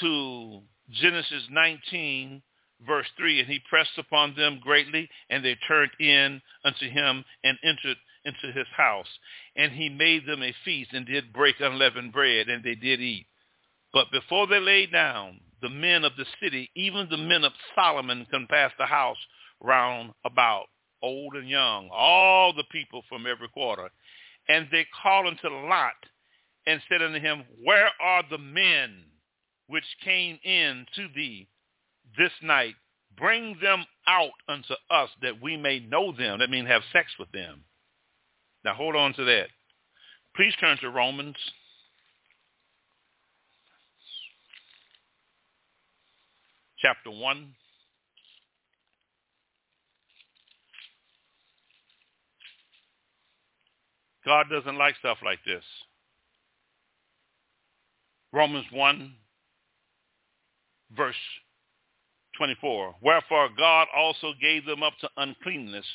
[0.00, 0.60] to
[0.90, 2.42] Genesis 19,
[2.86, 3.40] verse 3.
[3.40, 8.52] And he pressed upon them greatly, and they turned in unto him and entered into
[8.52, 9.08] his house.
[9.56, 13.26] And he made them a feast and did break unleavened bread, and they did eat.
[13.92, 18.26] But before they lay down, the men of the city, even the men of Sodom,
[18.30, 19.18] compassed the house
[19.60, 20.66] round about
[21.02, 23.88] old and young, all the people from every quarter.
[24.48, 25.94] And they called unto Lot
[26.66, 29.04] and said unto him, Where are the men
[29.66, 31.48] which came in to thee
[32.16, 32.74] this night?
[33.16, 36.38] Bring them out unto us that we may know them.
[36.38, 37.64] That means have sex with them.
[38.64, 39.48] Now hold on to that.
[40.36, 41.36] Please turn to Romans
[46.80, 47.54] chapter 1.
[54.28, 55.64] God doesn't like stuff like this.
[58.30, 59.14] Romans 1,
[60.94, 61.16] verse
[62.36, 62.96] 24.
[63.02, 65.86] Wherefore God also gave them up to uncleanness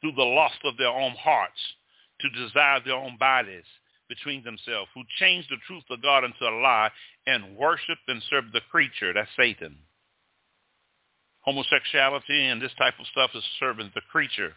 [0.00, 1.58] through the lust of their own hearts
[2.20, 3.64] to desire their own bodies
[4.08, 6.90] between themselves, who changed the truth of God into a lie
[7.26, 9.76] and worshiped and served the creature, that's Satan.
[11.40, 14.52] Homosexuality and this type of stuff is serving the creature.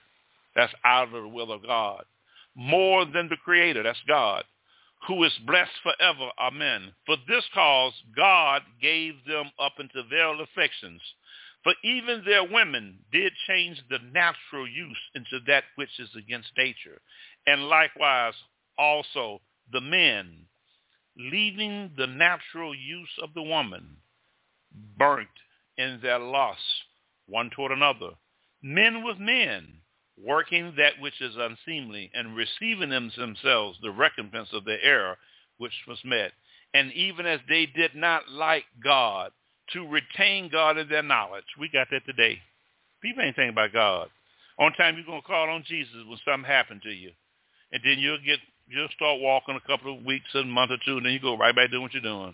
[0.56, 2.06] That's out of the will of God
[2.56, 4.44] more than the creator, that's God,
[5.08, 6.30] who is blessed forever.
[6.40, 6.94] Amen.
[7.06, 11.02] For this cause God gave them up into veiled affections.
[11.64, 17.00] For even their women did change the natural use into that which is against nature.
[17.48, 18.34] And likewise
[18.78, 20.46] also the men,
[21.18, 23.98] leaving the natural use of the woman,
[24.98, 25.30] burnt
[25.78, 26.60] in their lust
[27.28, 28.12] one toward another.
[28.62, 29.82] Men with men,
[30.22, 35.18] working that which is unseemly, and receiving them themselves the recompense of their error
[35.58, 36.32] which was met.
[36.74, 39.32] And even as they did not like God,
[39.72, 41.46] to retain God in their knowledge.
[41.60, 42.40] We got that today.
[43.02, 44.10] People ain't thinking about God.
[44.60, 47.12] On time you're gonna call on Jesus when something happened to you.
[47.72, 50.98] And then you'll get you'll start walking a couple of weeks, a month or two,
[50.98, 52.34] and then you go right back doing what you're doing.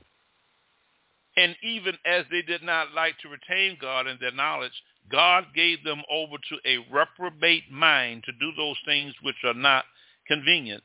[1.38, 4.74] And even as they did not like to retain God in their knowledge,
[5.12, 9.86] God gave them over to a reprobate mind to do those things which are not
[10.28, 10.84] convenient,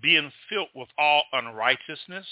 [0.00, 2.26] being filled with all unrighteousness,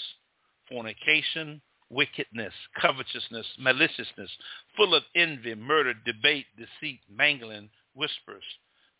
[0.69, 4.29] fornication, wickedness, covetousness, maliciousness,
[4.75, 8.43] full of envy, murder, debate, deceit, mangling, whispers,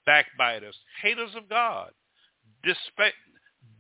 [0.05, 1.91] backbiters, haters of God,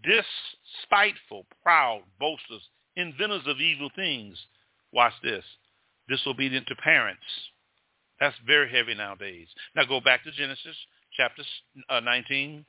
[0.03, 4.37] despiteful, proud, boasters, inventors of evil things.
[4.91, 5.43] Watch this.
[6.09, 7.21] Disobedient to parents.
[8.19, 9.47] That's very heavy nowadays.
[9.75, 10.75] Now go back to Genesis
[11.15, 11.43] chapter
[11.89, 12.65] uh, 19.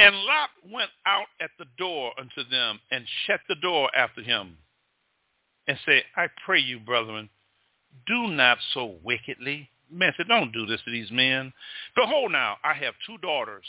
[0.00, 4.56] And Lot went out at the door unto them and shut the door after him
[5.66, 7.28] and said, I pray you, brethren,
[8.06, 9.68] do not so wickedly.
[9.90, 11.52] Man said, don't do this to these men.
[11.96, 13.64] Behold now, I have two daughters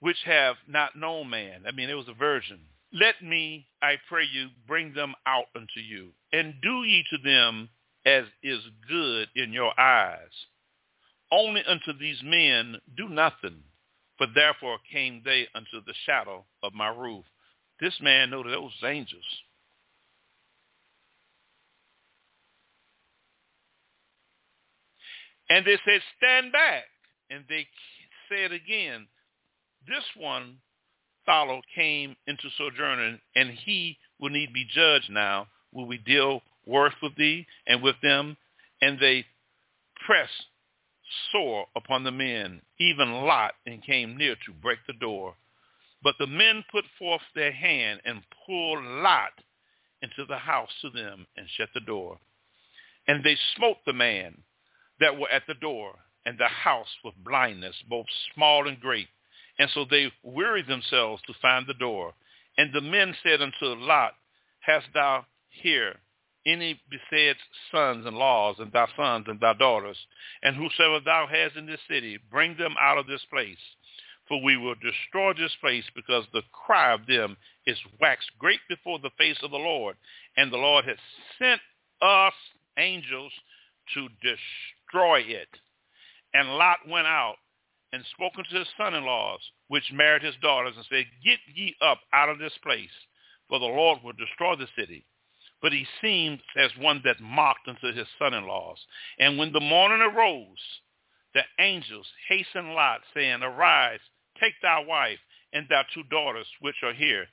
[0.00, 1.62] which have not known man.
[1.66, 2.60] I mean, it was a virgin.
[2.94, 7.68] Let me, I pray you, bring them out unto you, and do ye to them
[8.06, 10.30] as is good in your eyes.
[11.32, 13.64] Only unto these men do nothing,
[14.16, 17.24] for therefore came they unto the shadow of my roof.
[17.80, 19.24] This man knew those angels.
[25.50, 26.84] And they said, stand back.
[27.28, 27.66] And they
[28.28, 29.08] said again,
[29.88, 30.58] this one
[31.26, 35.48] follow came into sojourning, and he will need be judged now.
[35.72, 38.36] Will we deal worth with thee and with them?
[38.80, 39.24] And they
[40.06, 40.46] pressed
[41.32, 45.34] sore upon the men, even Lot, and came near to break the door.
[46.02, 49.32] But the men put forth their hand and pulled Lot
[50.02, 52.18] into the house to them and shut the door.
[53.08, 54.42] And they smote the man
[55.00, 55.94] that were at the door
[56.26, 59.08] and the house with blindness, both small and great.
[59.58, 62.14] And so they wearied themselves to find the door.
[62.58, 64.14] And the men said unto Lot,
[64.60, 65.96] Hast thou here
[66.46, 67.38] any besides
[67.70, 69.96] sons and laws and thy sons and thy daughters?
[70.42, 73.58] And whosoever thou hast in this city, bring them out of this place.
[74.28, 77.36] For we will destroy this place because the cry of them
[77.66, 79.96] is waxed great before the face of the Lord.
[80.36, 80.96] And the Lord has
[81.38, 81.60] sent
[82.00, 82.32] us
[82.78, 83.32] angels
[83.94, 85.48] to destroy it.
[86.32, 87.36] And Lot went out
[87.94, 92.28] and spoke unto his son-in-laws, which married his daughters, and said, Get ye up out
[92.28, 92.90] of this place,
[93.48, 95.06] for the Lord will destroy the city.
[95.62, 98.78] But he seemed as one that mocked unto his son-in-laws.
[99.20, 100.58] And when the morning arose,
[101.34, 104.00] the angels hastened Lot, saying, Arise,
[104.40, 105.20] take thy wife
[105.52, 107.26] and thy two daughters which are here,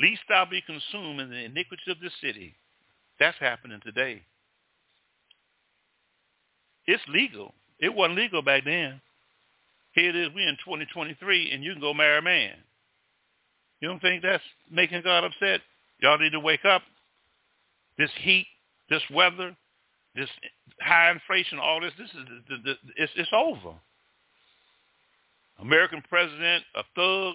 [0.00, 2.54] lest thou be consumed in the iniquity of the city.
[3.18, 4.22] That's happening today.
[6.86, 7.52] It's legal.
[7.80, 9.00] It wasn't legal back then.
[9.94, 12.54] Here it is, we're in 2023, and you can go marry a man.
[13.80, 15.60] You don't think that's making God upset?
[16.00, 16.82] Y'all need to wake up.
[17.96, 18.46] This heat,
[18.90, 19.56] this weather,
[20.16, 20.28] this
[20.80, 23.76] high inflation, all this, this is it's, it's over.
[25.60, 27.34] American president, a thug,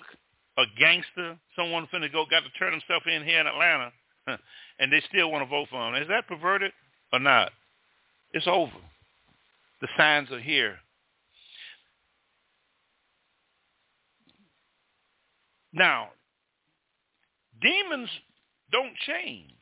[0.57, 3.91] a gangster, someone finna go got to turn himself in here in Atlanta,
[4.79, 6.01] and they still want to vote for him.
[6.01, 6.73] Is that perverted
[7.13, 7.51] or not?
[8.33, 8.71] It's over.
[9.81, 10.77] The signs are here.
[15.73, 16.09] Now,
[17.61, 18.09] demons
[18.71, 19.53] don't change.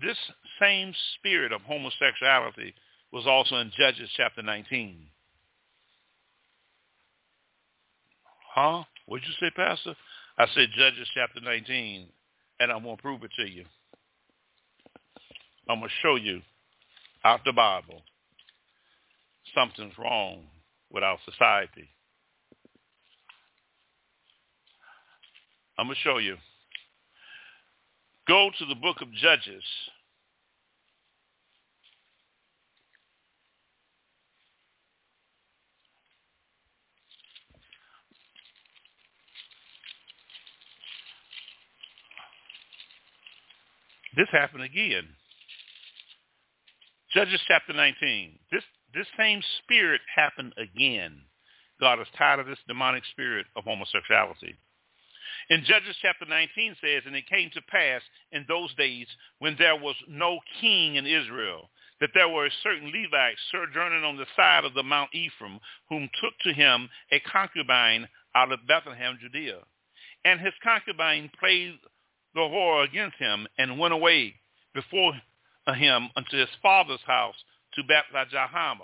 [0.00, 0.16] This
[0.60, 2.74] same spirit of homosexuality
[3.12, 5.06] was also in Judges chapter 19.
[8.54, 8.84] Huh?
[9.06, 9.94] What'd you say, Pastor?
[10.38, 12.08] I said Judges chapter 19,
[12.60, 13.64] and I'm going to prove it to you.
[15.68, 16.42] I'm going to show you
[17.24, 18.02] out the Bible
[19.54, 20.44] something's wrong
[20.90, 21.88] with our society.
[25.78, 26.36] I'm going to show you.
[28.26, 29.62] Go to the book of Judges.
[44.16, 45.04] This happened again.
[47.14, 48.36] Judges chapter 19.
[48.50, 51.20] This, this same spirit happened again.
[51.80, 54.56] God is tired of this demonic spirit of homosexuality.
[55.50, 59.06] In Judges chapter 19 says, And it came to pass in those days
[59.38, 61.70] when there was no king in Israel,
[62.00, 66.10] that there were a certain Levites sojourning on the side of the Mount Ephraim, whom
[66.20, 69.60] took to him a concubine out of Bethlehem, Judea.
[70.24, 71.78] And his concubine played
[72.34, 74.34] the whore against him, and went away
[74.74, 75.14] before
[75.74, 77.36] him unto his father's house
[77.74, 78.80] to Bethlehem,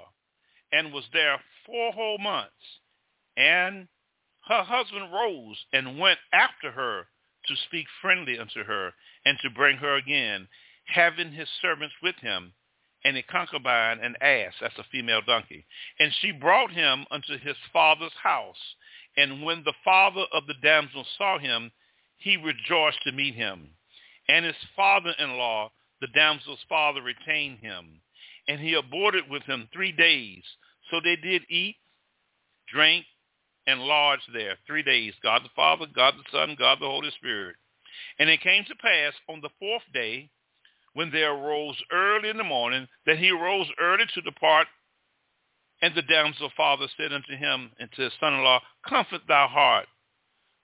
[0.72, 2.52] and was there four whole months.
[3.36, 3.86] And
[4.48, 7.06] her husband rose and went after her
[7.46, 8.92] to speak friendly unto her
[9.24, 10.48] and to bring her again.
[10.86, 12.52] having his servants with him,
[13.04, 15.66] and a concubine, an ass, that's a female donkey.
[15.98, 18.56] And she brought him unto his father's house.
[19.16, 21.70] And when the father of the damsel saw him,
[22.16, 23.70] he rejoiced to meet him.
[24.28, 25.70] And his father-in-law,
[26.00, 28.00] the damsel's father, retained him.
[28.48, 30.42] And he abode with him three days.
[30.90, 31.76] So they did eat,
[32.72, 33.04] drink,
[33.66, 35.14] and lodge there three days.
[35.22, 37.56] God the Father, God the Son, God the Holy Spirit.
[38.18, 40.30] And it came to pass on the fourth day,
[40.94, 44.68] when they arose early in the morning, that he arose early to depart.
[45.82, 49.86] And the damsel father said unto him and to his son-in-law, Comfort thy heart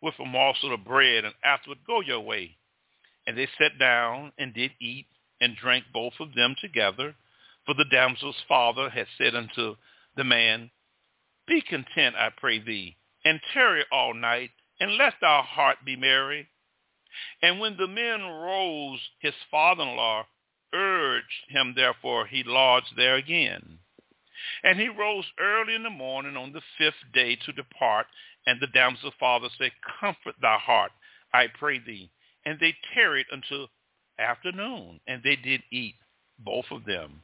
[0.00, 2.56] with a morsel of bread, and afterward go your way.
[3.26, 5.06] And they sat down and did eat
[5.40, 7.14] and drank both of them together.
[7.66, 9.74] For the damsel's father had said unto
[10.16, 10.70] the man,
[11.50, 16.48] Be content, I pray thee, and tarry all night, and let thy heart be merry.
[17.42, 20.26] And when the men rose, his father-in-law
[20.72, 23.80] urged him, therefore he lodged there again.
[24.62, 28.06] And he rose early in the morning on the fifth day to depart,
[28.46, 30.92] and the damsel's father said, Comfort thy heart,
[31.34, 32.12] I pray thee.
[32.46, 33.70] And they tarried until
[34.20, 35.96] afternoon, and they did eat,
[36.38, 37.22] both of them.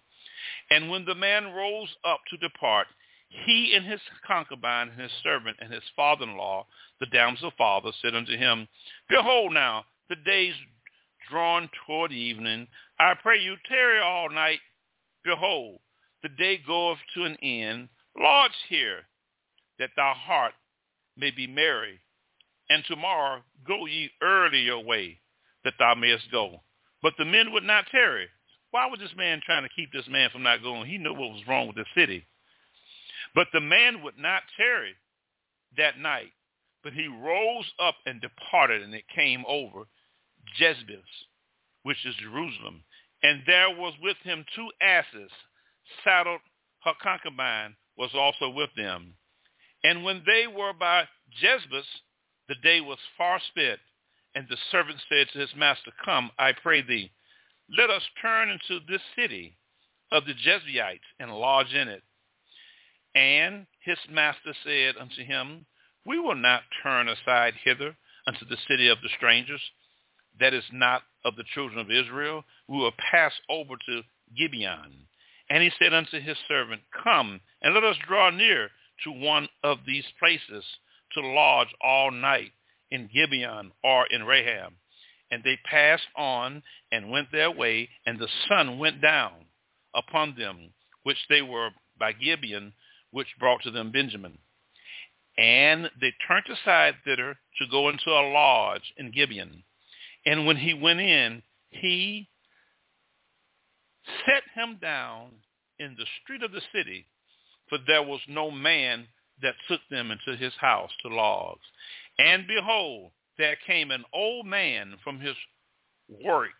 [0.68, 2.88] And when the man rose up to depart,
[3.28, 6.66] he and his concubine and his servant and his father-in-law,
[7.00, 8.68] the damsel father, said unto him,
[9.08, 10.54] Behold now, the day's
[11.28, 12.68] drawn toward evening.
[12.98, 14.60] I pray you tarry all night.
[15.24, 15.80] Behold,
[16.22, 17.88] the day goeth to an end.
[18.18, 19.06] Lodge here,
[19.78, 20.54] that thy heart
[21.16, 22.00] may be merry.
[22.70, 25.20] And tomorrow go ye early your way,
[25.64, 26.62] that thou mayest go.
[27.02, 28.28] But the men would not tarry.
[28.70, 30.88] Why was this man trying to keep this man from not going?
[30.88, 32.26] He knew what was wrong with the city.
[33.36, 34.96] But the man would not tarry
[35.76, 36.32] that night,
[36.82, 39.84] but he rose up and departed, and it came over
[40.58, 41.02] Jezebel,
[41.82, 42.82] which is Jerusalem.
[43.22, 45.30] And there was with him two asses,
[46.02, 46.40] saddled.
[46.82, 49.14] Her concubine was also with them.
[49.84, 51.06] And when they were by
[51.38, 51.82] Jezebel,
[52.48, 53.80] the day was far spent,
[54.34, 57.12] and the servant said to his master, Come, I pray thee,
[57.76, 59.58] let us turn into this city
[60.10, 62.02] of the Jebusites and lodge in it.
[63.16, 65.64] And his master said unto him,
[66.04, 67.96] We will not turn aside hither
[68.26, 69.62] unto the city of the strangers,
[70.38, 72.44] that is not of the children of Israel.
[72.68, 74.02] We will pass over to
[74.36, 74.84] Gibeah.
[75.48, 78.68] And he said unto his servant, Come, and let us draw near
[79.04, 80.64] to one of these places
[81.12, 82.52] to lodge all night
[82.90, 84.74] in Gibeah or in Rahab.
[85.30, 86.62] And they passed on
[86.92, 89.46] and went their way, and the sun went down
[89.94, 92.72] upon them, which they were by Gibeah,
[93.16, 94.36] which brought to them Benjamin.
[95.38, 99.46] And they turned aside thither to go into a lodge in Gibeah.
[100.26, 102.28] And when he went in, he
[104.26, 105.30] set him down
[105.78, 107.06] in the street of the city,
[107.70, 109.06] for there was no man
[109.40, 111.56] that took them into his house to lodge.
[112.18, 115.36] And behold, there came an old man from his
[116.22, 116.50] work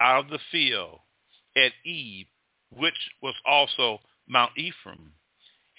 [0.00, 1.00] out of the field
[1.56, 2.26] at Eve,
[2.70, 5.14] which was also Mount Ephraim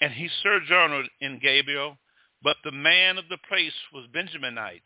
[0.00, 1.98] and he sojourned in Gabriel,
[2.42, 4.80] but the man of the place was Benjaminites.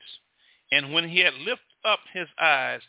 [0.72, 2.80] And when he had lifted up his eyes,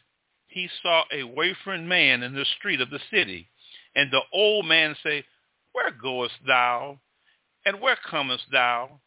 [0.48, 3.48] he saw a wayfaring man in the street of the city.
[3.96, 5.24] And the old man said,
[5.74, 7.00] Where goest thou?
[7.66, 9.02] And where comest thou?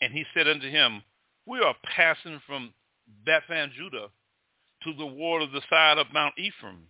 [0.00, 1.02] And he said unto him,
[1.46, 2.72] We are passing from
[3.24, 4.08] Bethlehem, Judah,
[4.84, 6.86] to the ward of the side of Mount Ephraim.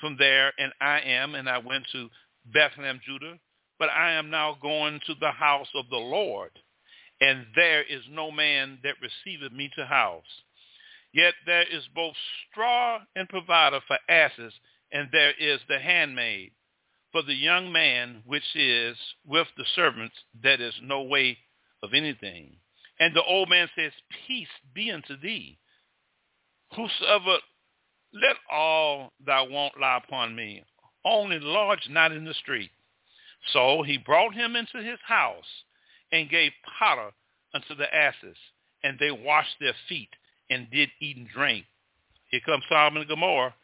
[0.00, 2.08] From there, and I am, and I went to
[2.46, 3.38] Bethlehem, Judah,
[3.80, 6.50] but I am now going to the house of the Lord,
[7.20, 10.22] and there is no man that receiveth me to house.
[11.14, 12.14] Yet there is both
[12.50, 14.52] straw and provider for asses,
[14.92, 16.52] and there is the handmaid.
[17.10, 20.14] For the young man which is with the servants,
[20.44, 21.38] that is no way
[21.82, 22.56] of anything.
[23.00, 23.92] And the old man says,
[24.26, 25.58] Peace be unto thee.
[26.76, 27.38] Whosoever,
[28.12, 30.62] let all thy want lie upon me.
[31.04, 32.70] Only lodge not in the street.
[33.52, 35.64] So he brought him into his house
[36.12, 37.10] and gave powder
[37.54, 38.36] unto the asses,
[38.82, 40.10] and they washed their feet
[40.50, 41.64] and did eat and drink.
[42.30, 43.54] Here comes Sodom and Gomorrah.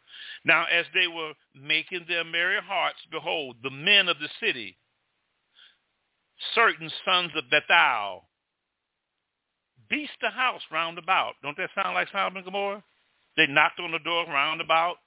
[0.43, 4.77] Now as they were making their merry hearts, behold, the men of the city,
[6.53, 8.23] certain sons of Belial,
[9.89, 11.33] beast the house round about.
[11.43, 12.83] Don't that sound like Sodom and Gomorrah?
[13.37, 14.97] They knocked on the door round about.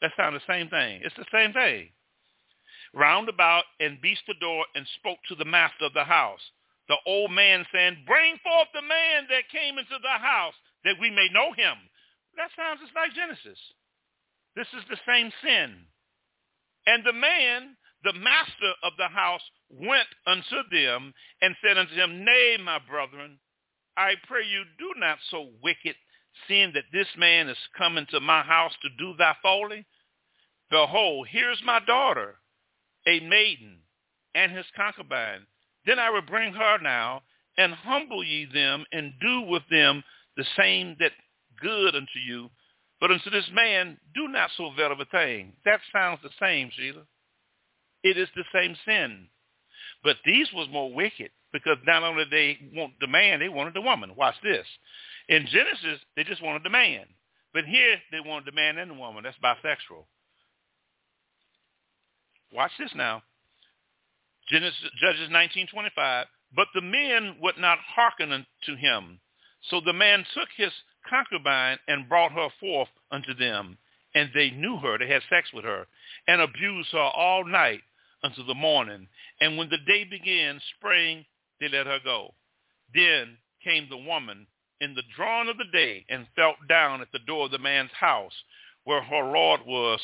[0.00, 1.02] That sounds the same thing.
[1.04, 1.90] It's the same thing
[2.96, 6.40] round about and beat the door and spoke to the master of the house.
[6.88, 11.10] The old man saying, bring forth the man that came into the house that we
[11.10, 11.76] may know him.
[12.36, 13.58] That sounds just like Genesis.
[14.56, 15.84] This is the same sin.
[16.86, 22.24] And the man, the master of the house, went unto them and said unto them,
[22.24, 23.38] Nay, my brethren,
[23.96, 25.96] I pray you do not so wicked,
[26.46, 29.84] seeing that this man is come into my house to do thy folly.
[30.70, 32.36] Behold, here's my daughter,
[33.06, 33.78] a maiden,
[34.34, 35.46] and his concubine.
[35.86, 37.22] Then I will bring her now,
[37.56, 40.02] and humble ye them, and do with them
[40.36, 41.12] the same that
[41.60, 42.50] good unto you.
[43.00, 45.52] But unto this man, do not so vile of a thing.
[45.64, 47.02] That sounds the same, Sheila.
[48.02, 49.28] It is the same sin.
[50.02, 53.80] But these was more wicked because not only they want the man, they wanted the
[53.80, 54.14] woman.
[54.16, 54.66] Watch this.
[55.28, 57.06] In Genesis, they just wanted the man.
[57.52, 59.24] But here, they wanted the man and the woman.
[59.24, 60.04] That's bisexual.
[62.52, 63.22] Watch this now.
[64.48, 66.26] Genesis, Judges 19:25.
[66.54, 69.20] But the men would not hearken unto him.
[69.62, 70.72] So the man took his
[71.08, 73.78] concubine and brought her forth unto them.
[74.14, 74.96] And they knew her.
[74.96, 75.86] They had sex with her
[76.26, 77.82] and abused her all night
[78.22, 79.08] until the morning.
[79.40, 81.26] And when the day began, spring,
[81.60, 82.34] they let her go.
[82.94, 84.46] Then came the woman
[84.80, 87.92] in the drawing of the day and fell down at the door of the man's
[87.92, 88.32] house
[88.84, 90.00] where her Lord was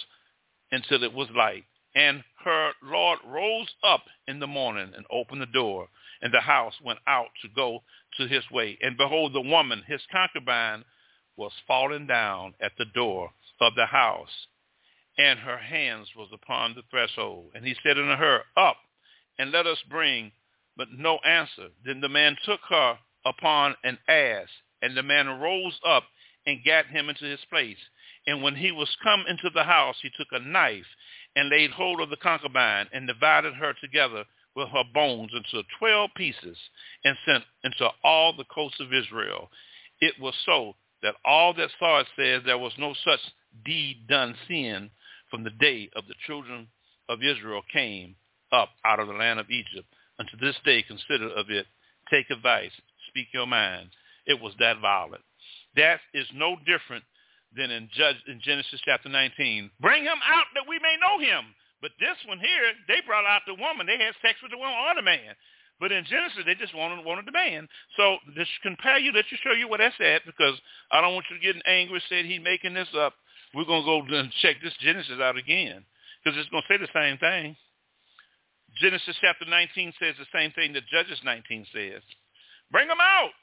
[0.72, 1.64] until it was light.
[1.94, 5.88] And her Lord rose up in the morning and opened the door,
[6.22, 7.82] and the house went out to go
[8.16, 8.78] to his way.
[8.80, 10.84] And behold, the woman, his concubine,
[11.36, 14.46] was fallen down at the door of the house,
[15.18, 17.50] and her hands was upon the threshold.
[17.54, 18.76] And he said unto her, Up,
[19.38, 20.32] and let us bring,
[20.76, 21.68] but no answer.
[21.84, 24.48] Then the man took her upon an ass,
[24.80, 26.04] and the man rose up
[26.46, 27.78] and gat him into his place.
[28.26, 30.86] And when he was come into the house, he took a knife
[31.36, 34.24] and laid hold of the concubine and divided her together
[34.54, 36.56] with her bones into twelve pieces
[37.04, 39.50] and sent into all the coasts of Israel.
[40.00, 43.20] It was so that all that saw it said there was no such
[43.64, 44.90] deed done sin
[45.30, 46.68] from the day of the children
[47.08, 48.14] of Israel came
[48.52, 49.88] up out of the land of Egypt.
[50.18, 51.66] Unto this day consider of it,
[52.10, 52.70] take advice,
[53.08, 53.88] speak your mind.
[54.26, 55.22] It was that violent.
[55.76, 57.04] That is no different
[57.56, 59.70] than in, Judge, in Genesis chapter 19.
[59.80, 61.54] Bring him out that we may know him.
[61.80, 63.86] But this one here, they brought out the woman.
[63.86, 65.34] They had sex with the woman or the man.
[65.80, 67.66] But in Genesis, they just wanted, wanted the man.
[67.96, 70.54] So this compare you, let you show you what that's at, because
[70.92, 73.14] I don't want you getting get angry, said he's making this up.
[73.52, 75.84] We're going to go and check this Genesis out again,
[76.22, 77.56] because it's going to say the same thing.
[78.80, 82.00] Genesis chapter 19 says the same thing that Judges 19 says.
[82.70, 83.34] Bring them out.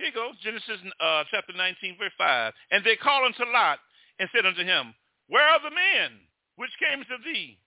[0.00, 2.54] Here you go, Genesis uh, chapter 19, verse 5.
[2.70, 3.80] And they called unto Lot
[4.18, 4.94] and said unto him,
[5.28, 6.24] Where are the men
[6.56, 7.58] which came to thee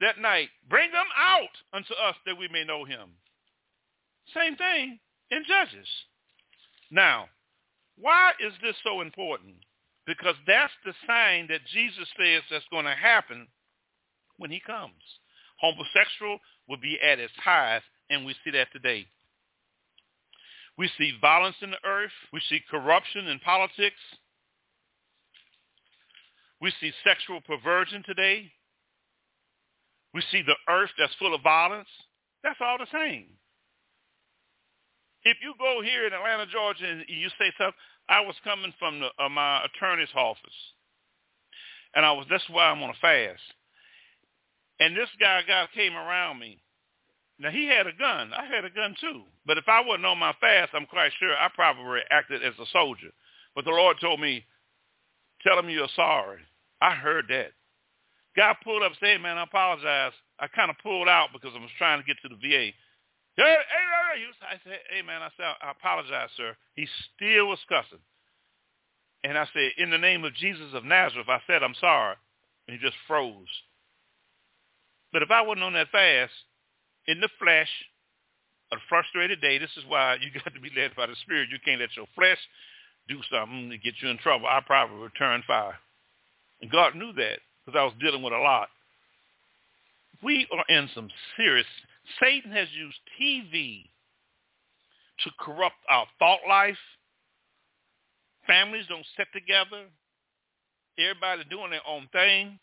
[0.00, 0.48] that night?
[0.70, 3.12] Bring them out unto us that we may know him.
[4.32, 4.98] Same thing
[5.30, 5.86] in Judges.
[6.90, 7.28] Now,
[7.98, 9.56] why is this so important?
[10.06, 13.48] Because that's the sign that Jesus says that's going to happen
[14.38, 15.04] when he comes.
[15.60, 16.38] Homosexual
[16.70, 19.06] will be at its highest, and we see that today.
[20.78, 22.12] We see violence in the earth.
[22.32, 23.96] We see corruption in politics.
[26.60, 28.50] We see sexual perversion today.
[30.14, 31.88] We see the earth that's full of violence.
[32.42, 33.26] That's all the same.
[35.24, 37.74] If you go here in Atlanta, Georgia, and you say something,
[38.08, 40.40] I was coming from the, uh, my attorney's office,
[41.94, 42.26] and I was.
[42.30, 43.42] That's why I'm on a fast.
[44.78, 46.60] And this guy, guy came around me,
[47.38, 48.32] now he had a gun.
[48.32, 49.22] I had a gun too.
[49.44, 52.66] But if I wasn't on my fast, I'm quite sure I probably acted as a
[52.72, 53.10] soldier.
[53.54, 54.44] But the Lord told me,
[55.42, 56.40] tell him you're sorry.
[56.80, 57.52] I heard that.
[58.36, 60.12] Guy pulled up, said, man, I apologize.
[60.38, 62.72] I kind of pulled out because I was trying to get to the VA.
[63.36, 66.56] Hey, hey, hey, I said, hey, man, I said, I apologize, sir.
[66.74, 68.00] He still was cussing.
[69.24, 72.16] And I said, in the name of Jesus of Nazareth, I said, I'm sorry.
[72.68, 73.48] And he just froze.
[75.12, 76.32] But if I wasn't on that fast,
[77.06, 77.70] in the flesh,
[78.72, 79.58] a frustrated day.
[79.58, 81.48] This is why you got to be led by the Spirit.
[81.50, 82.38] You can't let your flesh
[83.08, 84.46] do something to get you in trouble.
[84.46, 85.76] I probably return fire.
[86.60, 88.68] And God knew that because I was dealing with a lot.
[90.22, 91.66] We are in some serious,
[92.20, 93.84] Satan has used TV
[95.24, 96.78] to corrupt our thought life.
[98.46, 99.84] Families don't sit together.
[100.98, 102.58] Everybody doing their own thing.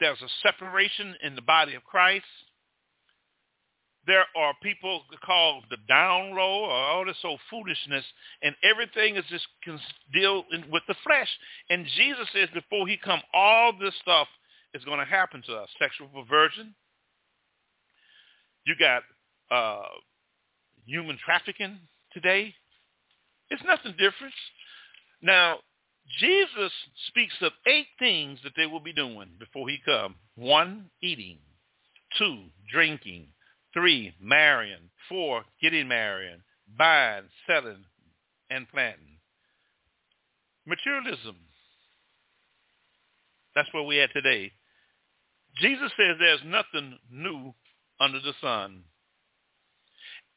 [0.00, 2.24] There's a separation in the body of Christ
[4.08, 8.04] there are people called the down low or all this old foolishness,
[8.42, 9.46] and everything is just
[10.14, 11.28] deal with the flesh.
[11.68, 14.26] And Jesus says before he come, all this stuff
[14.72, 15.68] is going to happen to us.
[15.78, 16.74] Sexual perversion.
[18.64, 19.02] You got
[19.50, 19.88] uh,
[20.86, 21.78] human trafficking
[22.14, 22.54] today.
[23.50, 24.34] It's nothing different.
[25.20, 25.58] Now,
[26.18, 26.72] Jesus
[27.08, 30.14] speaks of eight things that they will be doing before he come.
[30.34, 31.38] One, eating.
[32.18, 33.28] Two, drinking.
[33.78, 34.90] Three, marrying.
[35.08, 36.40] Four, getting married.
[36.76, 37.84] Buying, selling,
[38.50, 39.18] and planting.
[40.66, 41.36] Materialism.
[43.54, 44.50] That's where we at today.
[45.60, 47.54] Jesus says there's nothing new
[48.00, 48.82] under the sun.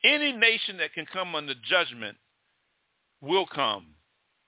[0.04, 2.18] Any nation that can come under judgment
[3.22, 3.88] will come.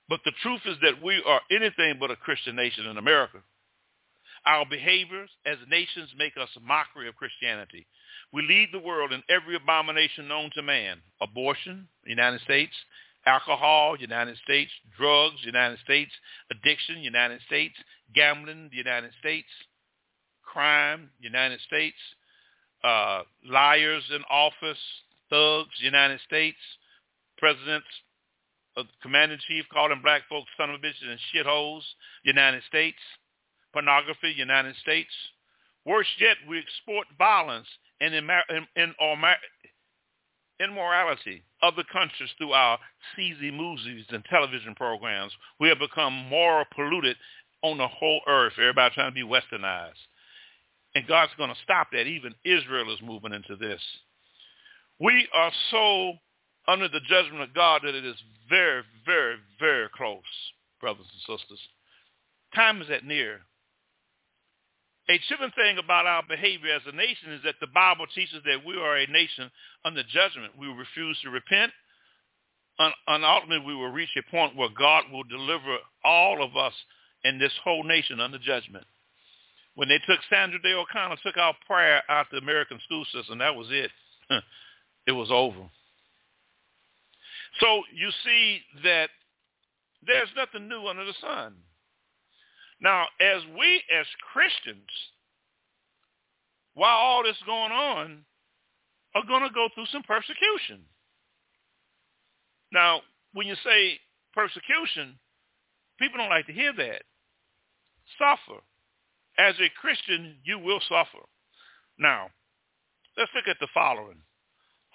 [0.07, 3.39] But the truth is that we are anything but a Christian nation in America.
[4.45, 7.87] Our behaviors as nations make us a mockery of Christianity.
[8.33, 10.97] We lead the world in every abomination known to man.
[11.21, 12.73] Abortion, United States.
[13.27, 14.71] Alcohol, United States.
[14.97, 16.11] Drugs, United States.
[16.49, 17.75] Addiction, United States.
[18.15, 19.47] Gambling, United States.
[20.41, 21.95] Crime, United States.
[22.83, 24.81] Uh, liars in office,
[25.29, 26.57] thugs, United States.
[27.37, 27.85] Presidents,
[28.77, 31.83] uh, commander-in-chief calling black folks son of bitches and shitholes,
[32.23, 32.97] United States.
[33.73, 35.11] Pornography, United States.
[35.85, 37.67] Worse yet, we export violence
[38.03, 38.93] and in
[40.59, 42.77] immorality other countries through our
[43.17, 45.31] CZ movies and television programs.
[45.59, 47.17] We have become more polluted
[47.61, 48.53] on the whole earth.
[48.57, 50.01] Everybody trying to be westernized.
[50.95, 52.05] And God's going to stop that.
[52.05, 53.81] Even Israel is moving into this.
[54.99, 56.13] We are so
[56.67, 58.15] under the judgment of God that it is
[58.49, 60.21] very, very, very close,
[60.79, 61.59] brothers and sisters.
[62.55, 63.41] Time is at near.
[65.09, 68.65] A tripping thing about our behavior as a nation is that the Bible teaches that
[68.65, 69.51] we are a nation
[69.83, 70.53] under judgment.
[70.57, 71.73] We refuse to repent,
[72.79, 76.73] and ultimately we will reach a point where God will deliver all of us
[77.25, 78.85] and this whole nation under judgment.
[79.75, 83.39] When they took Sandra Day O'Connor, took our prayer out of the American school system,
[83.39, 83.91] that was it.
[85.07, 85.69] it was over.
[87.59, 89.09] So you see that
[90.05, 91.55] there's nothing new under the sun.
[92.81, 94.89] Now, as we as Christians,
[96.73, 98.25] while all this going on,
[99.15, 100.81] are going to go through some persecution.
[102.71, 103.01] Now,
[103.33, 103.99] when you say
[104.33, 105.19] persecution,
[105.99, 107.03] people don't like to hear that.
[108.17, 108.59] Suffer.
[109.37, 111.23] As a Christian, you will suffer.
[111.97, 112.29] Now,
[113.17, 114.17] let's look at the following.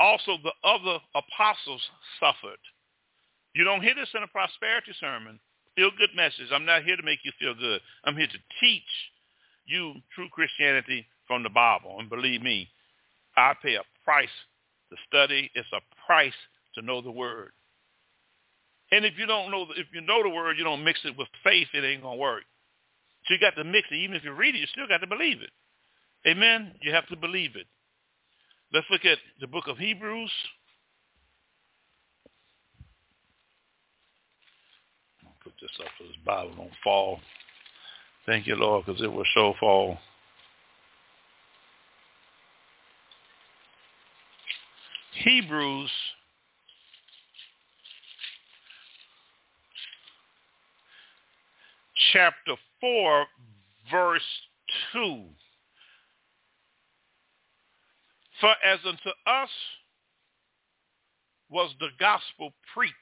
[0.00, 1.82] Also, the other apostles
[2.20, 2.58] suffered.
[3.54, 5.40] You don't hear this in a prosperity sermon.
[5.78, 6.48] Feel good message.
[6.52, 7.80] I'm not here to make you feel good.
[8.02, 8.82] I'm here to teach
[9.64, 12.00] you true Christianity from the Bible.
[12.00, 12.68] And believe me,
[13.36, 14.26] I pay a price
[14.90, 15.48] to study.
[15.54, 16.34] It's a price
[16.74, 17.52] to know the word.
[18.90, 21.28] And if you don't know, if you know the word, you don't mix it with
[21.44, 22.42] faith, it ain't gonna work.
[23.26, 23.98] So you got to mix it.
[23.98, 25.50] Even if you read it, you still got to believe it.
[26.28, 26.72] Amen.
[26.82, 27.68] You have to believe it.
[28.72, 30.32] Let's look at the book of Hebrews.
[35.24, 37.20] I'll put this up so this Bible don't fall.
[38.26, 39.98] Thank you, Lord, because it will show fall.
[45.24, 45.90] Hebrews
[52.12, 53.26] chapter 4,
[53.90, 54.22] verse
[54.92, 55.24] 2.
[58.40, 59.50] For as unto us
[61.50, 62.94] was the gospel preached,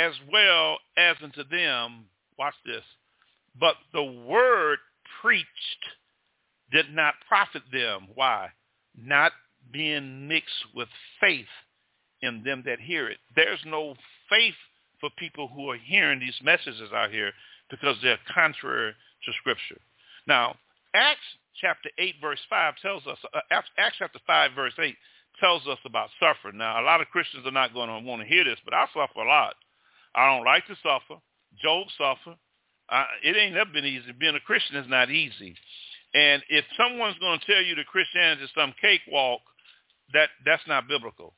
[0.00, 2.06] as well as unto them,
[2.38, 2.84] watch this,
[3.58, 4.78] but the word
[5.20, 5.46] preached
[6.72, 8.08] did not profit them.
[8.14, 8.48] Why?
[8.96, 9.32] Not
[9.72, 10.88] being mixed with
[11.20, 11.52] faith
[12.22, 13.18] in them that hear it.
[13.36, 13.94] There's no
[14.28, 14.54] faith
[15.00, 17.32] for people who are hearing these messages out here
[17.70, 18.92] because they're contrary
[19.24, 19.80] to Scripture.
[20.26, 20.56] Now,
[20.94, 21.20] Acts
[21.60, 24.96] chapter 8, verse 5 tells us, uh, Acts chapter 5, verse 8
[25.40, 26.58] tells us about suffering.
[26.58, 28.86] Now, a lot of Christians are not going to want to hear this, but I
[28.94, 29.54] suffer a lot.
[30.14, 31.20] I don't like to suffer.
[31.62, 32.36] Job suffer.
[32.88, 34.12] Uh, it ain't never been easy.
[34.18, 35.54] Being a Christian is not easy.
[36.14, 39.40] And if someone's going to tell you that Christianity is some cakewalk,
[40.12, 41.34] that that's not biblical.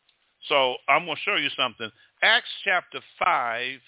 [0.48, 1.90] So I'm going to show you something.
[2.22, 3.78] Acts chapter 5,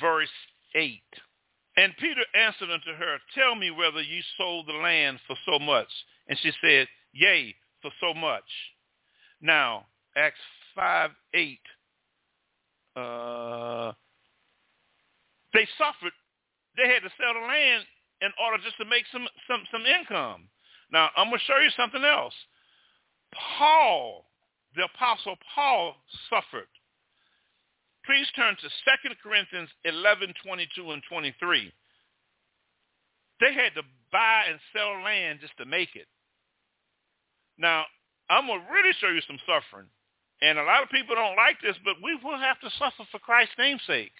[0.00, 0.28] verse
[0.74, 1.00] 8.
[1.76, 5.88] And Peter answered unto her, Tell me whether ye sold the land for so much.
[6.28, 8.44] And she said, Yea, for so much.
[9.40, 9.86] Now,
[10.16, 10.38] Acts
[10.76, 11.58] 5, 8.
[12.96, 13.92] Uh,
[15.52, 16.12] they suffered.
[16.76, 17.84] They had to sell the land
[18.20, 20.48] in order just to make some, some, some income.
[20.92, 22.34] Now, I'm going to show you something else.
[23.58, 24.26] Paul,
[24.76, 25.96] the Apostle Paul,
[26.30, 26.70] suffered.
[28.06, 31.72] Please turn to 2 Corinthians 11, 22 and 23.
[33.40, 33.82] They had to
[34.12, 36.06] buy and sell land just to make it.
[37.58, 37.84] Now,
[38.28, 39.88] I'm going to really show you some suffering.
[40.44, 43.18] And a lot of people don't like this, but we will have to suffer for
[43.18, 44.12] Christ's name's sake.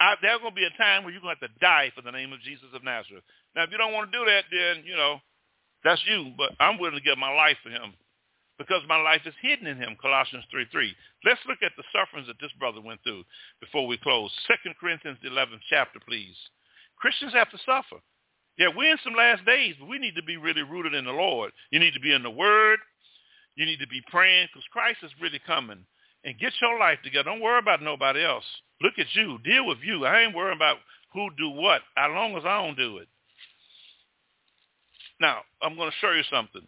[0.00, 2.00] I, there's going to be a time where you're going to have to die for
[2.00, 3.24] the name of Jesus of Nazareth.
[3.52, 5.20] Now, if you don't want to do that, then, you know,
[5.84, 6.32] that's you.
[6.40, 7.92] But I'm willing to give my life for him
[8.56, 10.72] because my life is hidden in him, Colossians 3.3.
[11.24, 13.24] Let's look at the sufferings that this brother went through
[13.60, 14.32] before we close.
[14.48, 16.36] 2 Corinthians 11th chapter, please.
[16.96, 18.00] Christians have to suffer.
[18.56, 21.12] Yeah, we're in some last days, but we need to be really rooted in the
[21.12, 21.52] Lord.
[21.70, 22.80] You need to be in the Word.
[23.56, 25.84] You need to be praying because Christ is really coming.
[26.24, 27.30] And get your life together.
[27.30, 28.44] Don't worry about nobody else.
[28.82, 29.38] Look at you.
[29.44, 30.04] Deal with you.
[30.06, 30.78] I ain't worrying about
[31.12, 33.08] who do what as long as I don't do it.
[35.20, 36.66] Now, I'm going to show you something.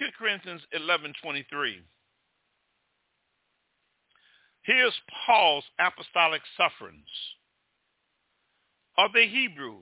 [0.00, 1.44] 2 Corinthians 11.23.
[4.62, 4.94] Here's
[5.26, 7.06] Paul's apostolic sufferings.
[8.98, 9.76] Are they Hebrew?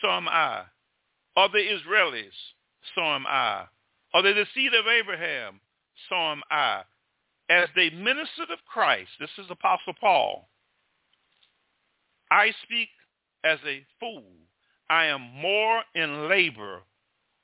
[0.00, 0.62] So am I.
[1.36, 2.28] Are they Israelis?
[2.94, 3.64] So am I.
[4.14, 5.60] Are they the seed of Abraham?
[6.08, 6.82] So am I.
[7.50, 10.48] As they ministered of Christ, this is Apostle Paul,
[12.30, 12.88] I speak
[13.44, 14.24] as a fool.
[14.88, 16.80] I am more in labor,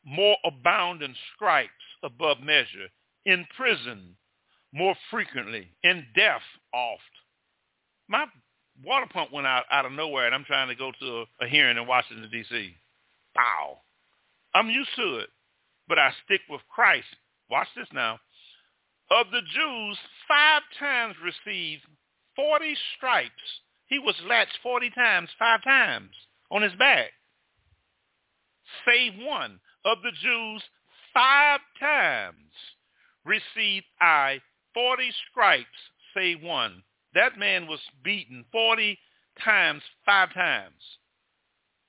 [0.05, 1.71] more abound in stripes
[2.03, 2.89] above measure,
[3.27, 4.17] in prison
[4.73, 6.43] more frequently, in death
[6.73, 7.03] oft.
[8.09, 8.27] My
[8.85, 11.07] water pump went out out of nowhere, and I'm trying to go to
[11.41, 12.75] a, a hearing in Washington, D.C.
[13.35, 13.79] Wow.
[14.55, 15.29] I'm used to it,
[15.91, 17.09] but I stick with Christ.
[17.51, 18.21] Watch this now.
[19.11, 21.83] Of the Jews, five times received
[22.37, 23.33] 40 stripes.
[23.89, 26.13] He was latched 40 times, five times
[26.49, 27.11] on his back.
[28.87, 29.59] Save one.
[29.85, 30.63] Of the Jews,
[31.13, 32.37] five times
[33.25, 34.41] received I
[34.75, 35.67] 40 stripes,
[36.15, 36.85] save one.
[37.15, 38.97] That man was beaten 40
[39.45, 40.81] times, five times.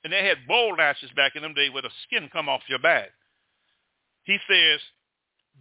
[0.04, 2.80] And they had bowl lashes back in them days where the skin come off your
[2.80, 3.12] back.
[4.24, 4.80] He says,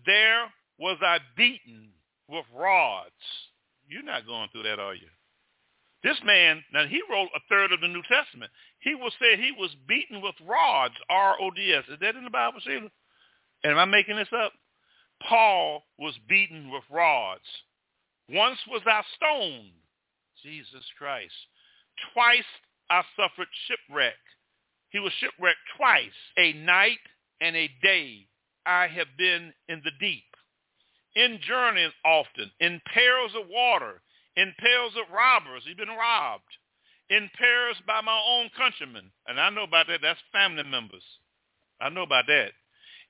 [0.06, 0.44] there
[0.78, 1.90] was I beaten
[2.28, 3.10] with rods.
[3.88, 5.08] You're not going through that, are you?
[6.02, 8.50] This man, now he wrote a third of the New Testament.
[8.78, 11.84] He will say he was beaten with rods, R-O-D-S.
[11.90, 12.88] Is that in the Bible, Sheila?
[13.64, 14.52] And am I making this up?
[15.28, 17.44] Paul was beaten with rods.
[18.30, 19.72] Once was I stoned.
[20.42, 21.34] Jesus Christ.
[22.14, 22.48] Twice
[22.88, 24.16] I suffered shipwreck.
[24.88, 26.16] He was shipwrecked twice.
[26.38, 26.98] A night
[27.42, 28.26] and a day
[28.70, 30.22] I have been in the deep.
[31.16, 34.00] In journeying often, in perils of water,
[34.36, 35.64] in perils of robbers.
[35.66, 36.44] He's been robbed.
[37.10, 39.10] In perils by my own countrymen.
[39.26, 40.00] And I know about that.
[40.02, 41.02] That's family members.
[41.80, 42.52] I know about that.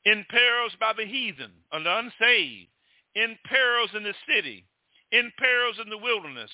[0.06, 2.70] In perils by the heathen and the unsaved.
[3.14, 4.64] In perils in the city
[5.12, 6.50] in perils in the wilderness,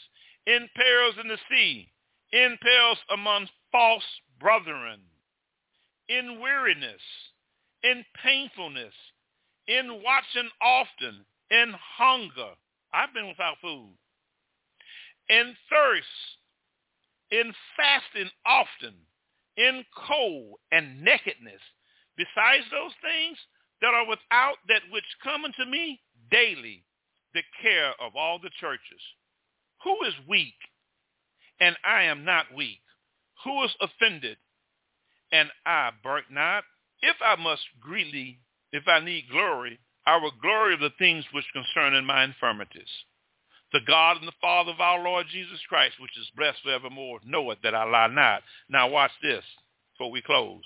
[0.47, 1.89] in perils in the sea,
[2.33, 4.05] in perils among false
[4.41, 5.01] brethren,
[6.09, 7.03] in weariness,
[7.87, 8.95] in painfulness,
[9.68, 12.51] in watching often, in hunger.
[12.93, 13.95] I've been without food.
[15.28, 16.07] In thirst,
[17.30, 18.95] in fasting often,
[19.57, 21.61] in cold and nakedness.
[22.16, 23.39] Besides those things
[23.80, 26.84] that are without that which come unto me daily
[27.34, 29.03] the care of all the churches.
[29.84, 30.55] Who is weak?
[31.61, 32.80] And I am not weak.
[33.45, 34.39] Who is offended?
[35.32, 36.64] And I burnt not.
[37.03, 38.39] If I must greatly,
[38.73, 42.91] if I need glory, I will glory of the things which concern in my infirmities.
[43.73, 47.59] The God and the Father of our Lord Jesus Christ, which is blessed forevermore, knoweth
[47.63, 48.43] that I lie not.
[48.69, 49.45] Now watch this
[49.93, 50.63] before we close.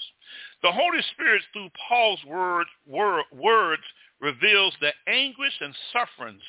[0.63, 3.83] The Holy Spirit, through Paul's word, word, words,
[4.21, 6.43] reveals the anguish and sufferings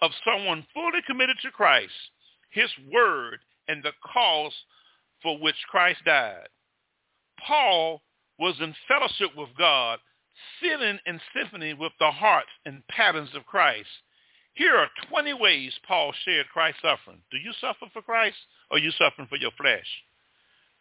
[0.00, 1.92] of someone fully committed to Christ,
[2.50, 4.54] his word, and the cause
[5.22, 6.48] for which Christ died.
[7.46, 8.02] Paul
[8.40, 9.98] was in fellowship with God,
[10.60, 13.88] feeling in symphony with the hearts and patterns of Christ.
[14.54, 17.20] Here are 20 ways Paul shared Christ's suffering.
[17.30, 18.36] Do you suffer for Christ
[18.70, 19.86] or you suffering for your flesh?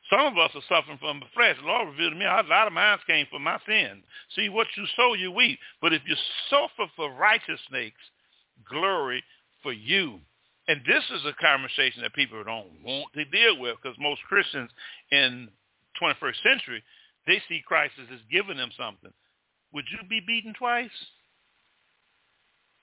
[0.09, 1.57] Some of us are suffering from the flesh.
[1.59, 4.01] The Lord revealed to me a lot of mine came from my sin.
[4.35, 5.59] See, what you sow, you reap.
[5.81, 6.15] But if you
[6.49, 7.91] suffer for righteousness,
[8.67, 9.23] glory
[9.61, 10.19] for you.
[10.67, 14.71] And this is a conversation that people don't want to deal with because most Christians
[15.11, 15.49] in
[16.01, 16.83] 21st century,
[17.29, 19.11] they see Christ as giving them something.
[19.73, 20.89] Would you be beaten twice?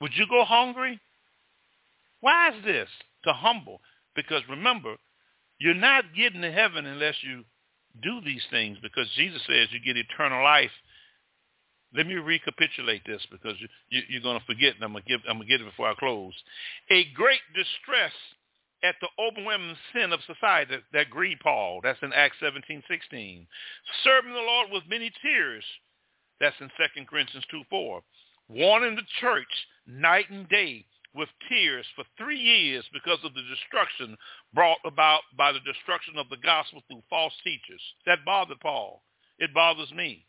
[0.01, 1.01] Would you go hungry?
[2.21, 2.89] Why is this?
[3.25, 3.81] To humble.
[4.15, 4.95] Because remember,
[5.59, 7.45] you're not getting to heaven unless you
[8.03, 10.71] do these things because Jesus says you get eternal life
[11.95, 13.55] let me recapitulate this because
[13.89, 16.35] you, are going to forget, and I'm going to get it before I close.
[16.91, 18.13] A great distress
[18.83, 21.81] at the overwhelming sin of society that, that grieved Paul.
[21.83, 23.47] That's in Acts 17, 16.
[24.05, 25.65] Serving the Lord with many tears.
[26.41, 28.03] That's in 2 Corinthians 2, 4.
[28.49, 29.49] Warning the church
[29.87, 34.17] night and day with tears for three years because of the destruction
[34.55, 37.81] brought about by the destruction of the gospel through false teachers.
[38.05, 39.03] That bothered Paul.
[39.39, 40.27] It bothers me.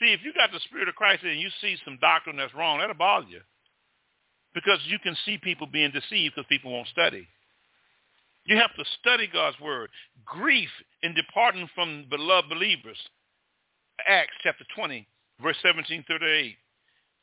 [0.00, 2.78] See, if you got the Spirit of Christ and you see some doctrine that's wrong,
[2.78, 3.40] that'll bother you.
[4.54, 7.26] Because you can see people being deceived because people won't study.
[8.46, 9.90] You have to study God's word.
[10.24, 10.68] Grief
[11.02, 12.98] in departing from beloved believers.
[14.06, 15.06] Acts chapter 20,
[15.42, 16.56] verse 17 through 8.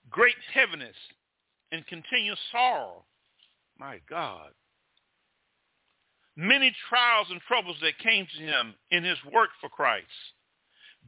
[0.09, 0.95] Great heaviness
[1.71, 3.05] and continual sorrow.
[3.77, 4.51] My God.
[6.35, 10.07] Many trials and troubles that came to him in his work for Christ.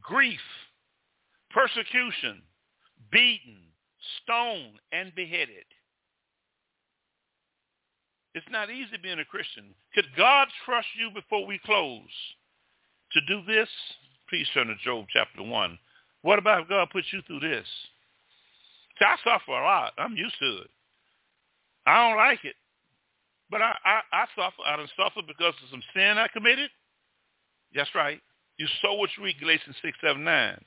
[0.00, 0.40] Grief,
[1.50, 2.42] persecution,
[3.10, 3.56] beaten,
[4.22, 5.64] stoned, and beheaded.
[8.34, 9.74] It's not easy being a Christian.
[9.94, 12.02] Could God trust you before we close
[13.12, 13.68] to do this?
[14.28, 15.78] Please turn to Job chapter 1.
[16.22, 17.66] What about if God puts you through this?
[18.98, 19.92] See, I suffer a lot.
[19.98, 20.70] I'm used to it.
[21.86, 22.56] I don't like it.
[23.50, 24.62] But I, I, I suffer.
[24.66, 26.70] I don't suffer because of some sin I committed.
[27.74, 28.20] That's right.
[28.56, 30.64] You sow what you read, Galatians 6, 7, 9.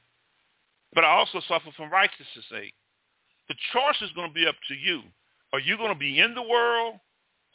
[0.93, 2.74] But I also suffer from righteousness' sake.
[3.49, 5.01] The choice is going to be up to you.
[5.53, 6.95] Are you going to be in the world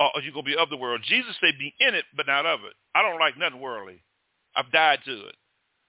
[0.03, 1.01] Uh, or are you going to be of the world?
[1.07, 2.73] Jesus said be in it, but not of it.
[2.95, 4.03] I don't like nothing worldly.
[4.57, 5.37] I've died to it.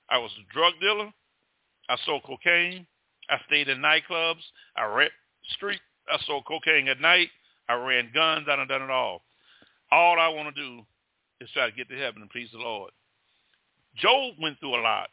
[0.09, 1.11] I was a drug dealer.
[1.89, 2.85] I sold cocaine.
[3.29, 4.43] I stayed in nightclubs.
[4.77, 5.09] I ran
[5.55, 5.79] street.
[6.11, 7.29] I sold cocaine at night.
[7.67, 8.45] I ran guns.
[8.49, 9.23] I done done it all.
[9.91, 10.81] All I want to do
[11.41, 12.91] is try to get to heaven and please the Lord.
[13.95, 15.09] Job went through a lot.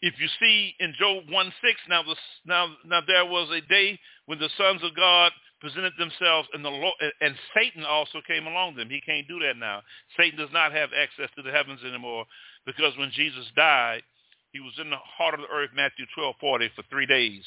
[0.00, 3.98] If you see in Job 1, 6, now, the, now, now there was a day
[4.26, 5.30] when the sons of God
[5.62, 6.74] presented themselves and the
[7.20, 8.90] and Satan also came along them.
[8.90, 9.80] He can't do that now.
[10.18, 12.26] Satan does not have access to the heavens anymore
[12.66, 14.02] because when Jesus died,
[14.52, 17.44] he was in the heart of the earth, Matthew 12, 40, for three days.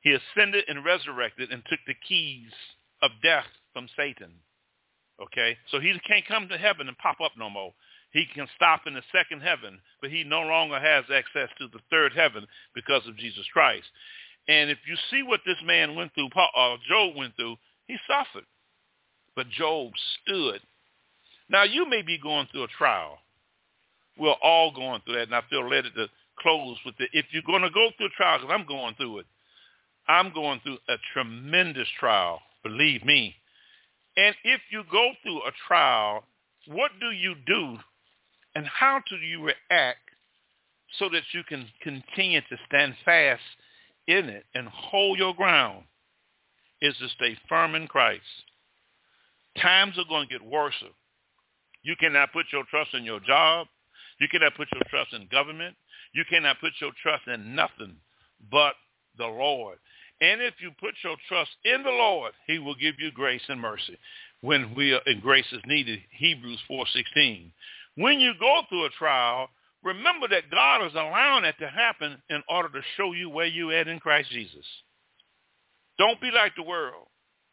[0.00, 2.50] He ascended and resurrected and took the keys
[3.02, 4.32] of death from Satan.
[5.22, 5.56] Okay?
[5.70, 7.72] So he can't come to heaven and pop up no more.
[8.12, 11.80] He can stop in the second heaven, but he no longer has access to the
[11.90, 13.86] third heaven because of Jesus Christ.
[14.48, 17.96] And if you see what this man went through, Paul, uh, Job went through, he
[18.06, 18.46] suffered.
[19.36, 20.60] But Job stood.
[21.48, 23.18] Now, you may be going through a trial.
[24.18, 27.10] We're all going through that, and I feel led to close with it.
[27.12, 29.26] If you're going to go through a trial, because I'm going through it,
[30.08, 33.34] I'm going through a tremendous trial, believe me.
[34.16, 36.24] And if you go through a trial,
[36.66, 37.78] what do you do
[38.54, 40.00] and how do you react
[40.98, 43.40] so that you can continue to stand fast
[44.06, 45.84] in it and hold your ground
[46.80, 48.22] is to stay firm in Christ.
[49.60, 50.74] Times are going to get worse.
[51.82, 53.66] You cannot put your trust in your job.
[54.20, 55.76] You cannot put your trust in government.
[56.14, 57.96] You cannot put your trust in nothing
[58.50, 58.74] but
[59.18, 59.78] the Lord.
[60.20, 63.60] And if you put your trust in the Lord, he will give you grace and
[63.60, 63.98] mercy
[64.40, 66.00] when we are, and grace is needed.
[66.10, 67.50] Hebrews 4.16.
[67.96, 69.48] When you go through a trial,
[69.82, 73.70] remember that God is allowing that to happen in order to show you where you
[73.72, 74.64] at in Christ Jesus.
[75.98, 77.06] Don't be like the world.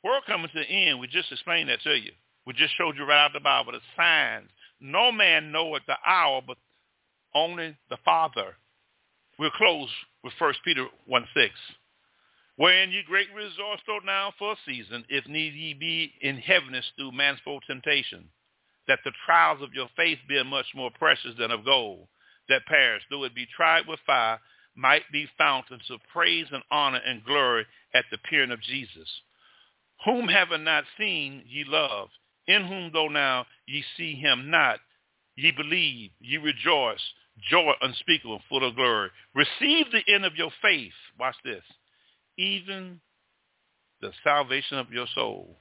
[0.04, 1.00] World coming to the end.
[1.00, 2.12] We just explained that to you.
[2.46, 4.50] We just showed you right out of the Bible the signs.
[4.80, 6.58] No man knoweth the hour, but
[7.36, 8.56] only the Father.
[9.38, 9.90] We'll close
[10.24, 11.54] with 1 Peter 1, 6.
[12.56, 16.86] Wherein ye great resource though now for a season, if need ye be in heaviness
[16.98, 18.26] through manifold temptation,
[18.88, 22.08] that the trials of your faith being much more precious than of gold,
[22.50, 24.40] that perish, though it be tried with fire,
[24.76, 29.10] might be fountains of praise and honor and glory at the appearing of Jesus,
[30.06, 32.10] whom having not seen ye love,
[32.48, 34.80] in whom though now ye see him not,
[35.36, 37.02] ye believe, ye rejoice,
[37.50, 39.10] joy unspeakable, full of glory.
[39.34, 40.94] Receive the end of your faith.
[41.20, 41.64] Watch this.
[42.38, 43.00] Even
[44.02, 45.58] the salvation of your soul.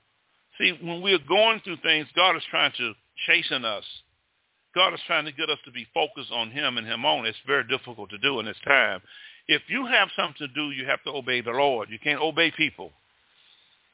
[0.58, 2.92] See, when we're going through things, God is trying to
[3.26, 3.84] chasten us.
[4.78, 7.30] God is trying to get us to be focused on him and him only.
[7.30, 9.00] It's very difficult to do in this time.
[9.48, 11.90] If you have something to do, you have to obey the Lord.
[11.90, 12.92] You can't obey people.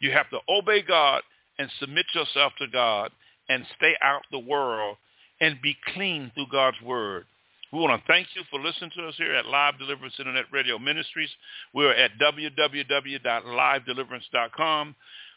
[0.01, 1.23] You have to obey God
[1.59, 3.13] and submit yourself to God
[3.49, 4.99] and stay out the world
[5.41, 7.25] and be clean through God's word.
[7.73, 10.79] We want to thank you for listening to us here at Live Deliverance Internet Radio
[10.79, 11.31] Ministries.
[11.73, 14.95] We're at www.livedeliverance.com.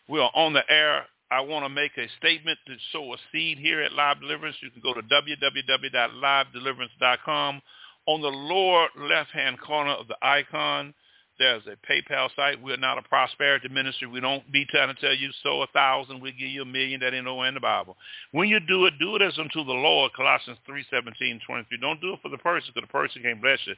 [0.09, 3.57] We are on the air I want to make a statement to sow a seed
[3.57, 4.55] here at Live Deliverance.
[4.61, 7.61] You can go to www.livedeliverance.com.
[8.05, 10.93] On the lower left-hand corner of the icon,
[11.37, 12.63] there's a PayPal site.
[12.63, 14.07] We're not a prosperity ministry.
[14.07, 17.01] We don't be trying to tell you sow a thousand, we give you a million.
[17.01, 17.95] That ain't nowhere in the Bible.
[18.31, 21.77] When you do it, do it as unto the Lord, Colossians 3, 17, 23.
[21.79, 23.75] Don't do it for the person because the person can't bless you.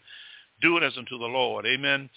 [0.62, 1.66] Do it as unto the Lord.
[1.66, 2.10] Amen.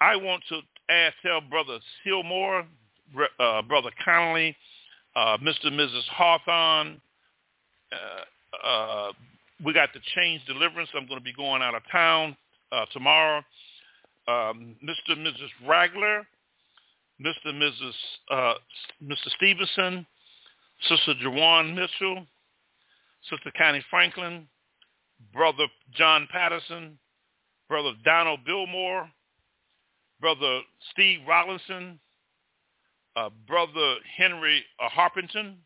[0.00, 2.66] I want to ask, tell Brother Sillmore,
[3.38, 4.56] uh, Brother Connolly,
[5.16, 5.66] uh, Mr.
[5.66, 6.04] and Mrs.
[6.10, 7.00] Hawthorne.
[7.92, 9.12] Uh, uh,
[9.64, 10.88] we got the Change Deliverance.
[10.94, 12.36] I'm going to be going out of town
[12.72, 13.38] uh, tomorrow.
[14.28, 15.12] Um, Mr.
[15.12, 15.66] and Mrs.
[15.66, 16.22] Ragler,
[17.20, 17.46] Mr.
[17.46, 18.54] and Mrs.
[19.02, 19.30] Mr.
[19.36, 20.06] Stevenson,
[20.88, 22.26] Sister Jawan Mitchell,
[23.30, 24.46] Sister Connie Franklin,
[25.32, 26.98] Brother John Patterson,
[27.68, 29.08] Brother Donald Billmore,
[30.20, 30.60] Brother
[30.92, 31.98] Steve Rollinson,
[33.16, 35.56] uh, Brother Henry uh, Harpington,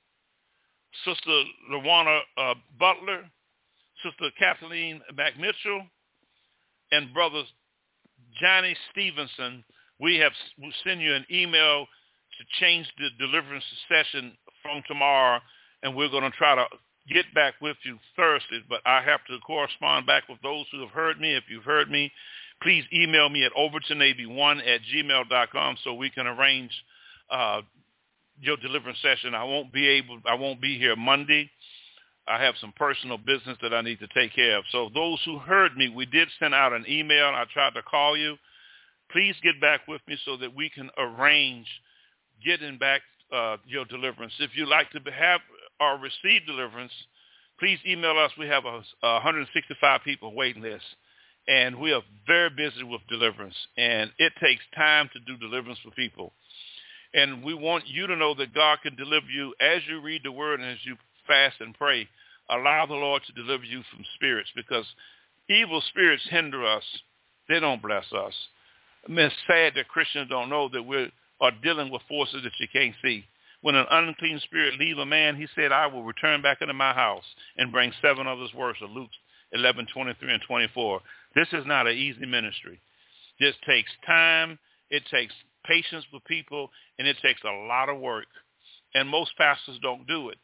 [1.04, 3.24] Sister Lawana uh, Butler,
[4.02, 5.86] Sister Kathleen McMitchell,
[6.92, 7.42] and Brother
[8.40, 9.64] Johnny Stevenson.
[10.00, 15.40] We have we'll send you an email to change the deliverance session from tomorrow,
[15.82, 16.66] and we're going to try to
[17.12, 20.90] get back with you Thursday, but I have to correspond back with those who have
[20.90, 21.34] heard me.
[21.34, 22.12] If you've heard me,
[22.62, 26.72] please email me at overtonavy1 at gmail.com so we can arrange
[27.30, 27.62] uh,
[28.40, 29.34] your deliverance session.
[29.34, 31.50] I won't be able, I won't be here Monday.
[32.28, 34.64] I have some personal business that I need to take care of.
[34.72, 37.26] So those who heard me, we did send out an email.
[37.26, 38.36] I tried to call you.
[39.12, 41.66] Please get back with me so that we can arrange
[42.44, 43.02] getting back
[43.32, 44.32] uh, your deliverance.
[44.40, 45.40] If you'd like to have
[45.80, 46.92] or receive deliverance,
[47.58, 48.32] please email us.
[48.38, 50.84] We have a, a 165 people waiting list,
[51.48, 55.90] and we are very busy with deliverance, and it takes time to do deliverance for
[55.92, 56.32] people.
[57.16, 60.30] And we want you to know that God can deliver you as you read the
[60.30, 60.96] word and as you
[61.26, 62.06] fast and pray.
[62.50, 64.84] Allow the Lord to deliver you from spirits because
[65.48, 66.84] evil spirits hinder us.
[67.48, 68.34] They don't bless us.
[69.08, 71.10] I it's sad that Christians don't know that we
[71.40, 73.24] are dealing with forces that you can't see.
[73.62, 76.92] When an unclean spirit leave a man, he said, I will return back into my
[76.92, 77.24] house
[77.56, 78.76] and bring seven others worse.
[78.82, 79.10] Of Luke
[79.52, 81.00] 11, 23 and 24.
[81.34, 82.78] This is not an easy ministry.
[83.40, 84.58] This takes time.
[84.90, 85.32] It takes
[85.66, 88.26] patience with people, and it takes a lot of work.
[88.94, 90.38] And most pastors don't do it.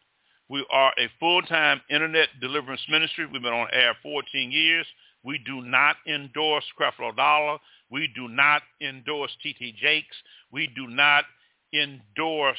[0.48, 3.26] We are a full-time internet deliverance ministry.
[3.26, 4.86] We've been on air 14 years.
[5.24, 7.58] We do not endorse Creflo Dollar.
[7.90, 9.76] We do not endorse T.D.
[9.80, 10.16] Jakes.
[10.50, 11.24] We do not
[11.72, 12.56] endorse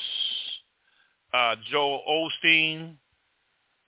[1.33, 2.95] uh, Joel Osteen.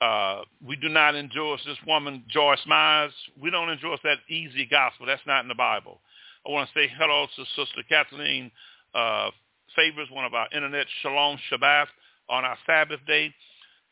[0.01, 3.13] Uh, we do not endorse this woman, Joyce Myers.
[3.41, 5.05] We don't endorse that easy gospel.
[5.05, 5.99] That's not in the Bible.
[6.45, 8.51] I want to say hello to Sister Kathleen
[8.93, 9.31] uh,
[9.75, 11.87] Favors, one of our internet Shalom Shabbat
[12.29, 13.33] on our Sabbath day.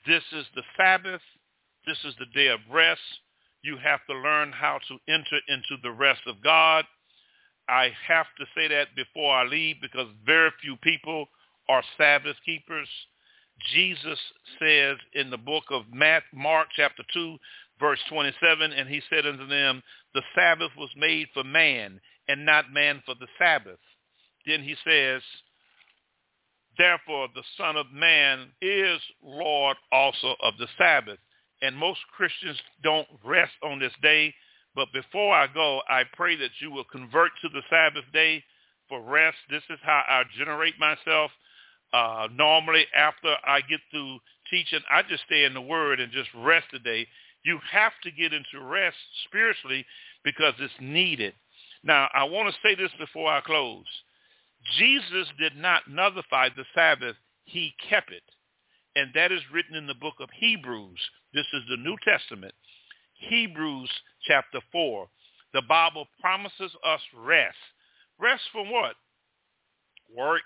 [0.06, 1.22] This is the Sabbath.
[1.88, 3.02] This is the day of rest.
[3.64, 6.86] You have to learn how to enter into the rest of God.
[7.68, 11.26] I have to say that before I leave because very few people
[11.70, 12.90] are Sabbath keepers.
[13.74, 14.20] Jesus
[14.60, 17.36] says in the book of Mark chapter 2,
[17.80, 19.82] verse 27, and he said unto them,
[20.14, 23.80] the Sabbath was made for man and not man for the Sabbath.
[24.46, 25.22] Then he says,
[26.78, 31.20] therefore the Son of Man is Lord also of the Sabbath.
[31.62, 34.34] And most Christians don't rest on this day
[34.76, 38.44] but before I go, I pray that you will convert to the Sabbath day
[38.90, 39.38] for rest.
[39.50, 41.32] This is how I generate myself.
[41.94, 44.18] Uh, normally, after I get through
[44.50, 47.08] teaching, I just stay in the Word and just rest today.
[47.46, 48.98] You have to get into rest
[49.28, 49.86] spiritually
[50.24, 51.34] because it's needed.
[51.84, 53.86] Now, I want to say this before I close.
[54.78, 57.16] Jesus did not nullify the Sabbath.
[57.44, 58.24] He kept it.
[58.96, 61.00] And that is written in the book of Hebrews.
[61.34, 62.54] This is the New Testament.
[63.16, 63.90] Hebrews
[64.26, 65.08] chapter 4.
[65.54, 67.58] The Bible promises us rest.
[68.20, 68.96] Rest from what?
[70.16, 70.44] Work.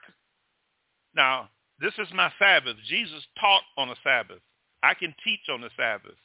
[1.15, 2.77] Now, this is my Sabbath.
[2.88, 4.39] Jesus taught on the Sabbath.
[4.81, 6.17] I can teach on the Sabbath.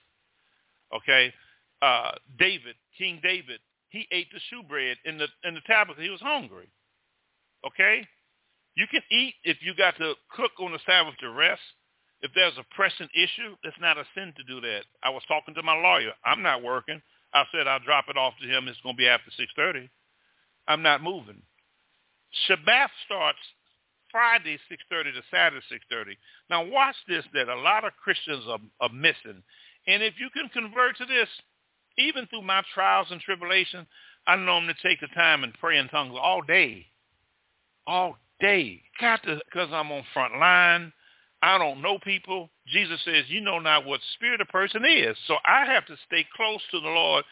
[0.95, 1.33] Okay?
[1.81, 3.61] Uh, David, King David,
[3.93, 5.99] he ate the shewbread in the in the tablet.
[6.01, 6.69] He was hungry.
[7.65, 8.09] Okay?
[8.75, 11.61] You can eat if you got to cook on the Sabbath to rest.
[12.23, 14.85] If there's a pressing issue, it's not a sin to do that.
[15.03, 16.13] I was talking to my lawyer.
[16.25, 17.03] I'm not working.
[17.35, 18.69] I said I'll drop it off to him.
[18.69, 19.89] It's going to be after 6.30.
[20.69, 21.43] I'm not moving.
[22.49, 23.39] Shabbat starts
[24.11, 26.17] Friday 6.30 to Saturday 6.30.
[26.49, 29.43] Now watch this that a lot of Christians are, are missing.
[29.87, 31.29] And if you can convert to this,
[31.99, 33.87] even through my trials and tribulations,
[34.27, 36.87] I normally take the time and pray in tongues all day.
[37.87, 38.83] All day.
[39.01, 40.93] Got because I'm on front line.
[41.43, 42.51] I don't know people.
[42.69, 45.17] Jesus says, you know not what spirit a person is.
[45.27, 47.25] So I have to stay close to the Lord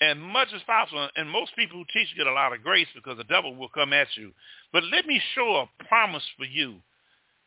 [0.00, 1.08] as much as possible.
[1.16, 3.92] And most people who teach get a lot of grace because the devil will come
[3.92, 4.32] at you.
[4.72, 6.76] But let me show a promise for you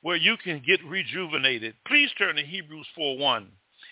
[0.01, 1.75] where you can get rejuvenated.
[1.87, 3.45] Please turn to Hebrews 4.1.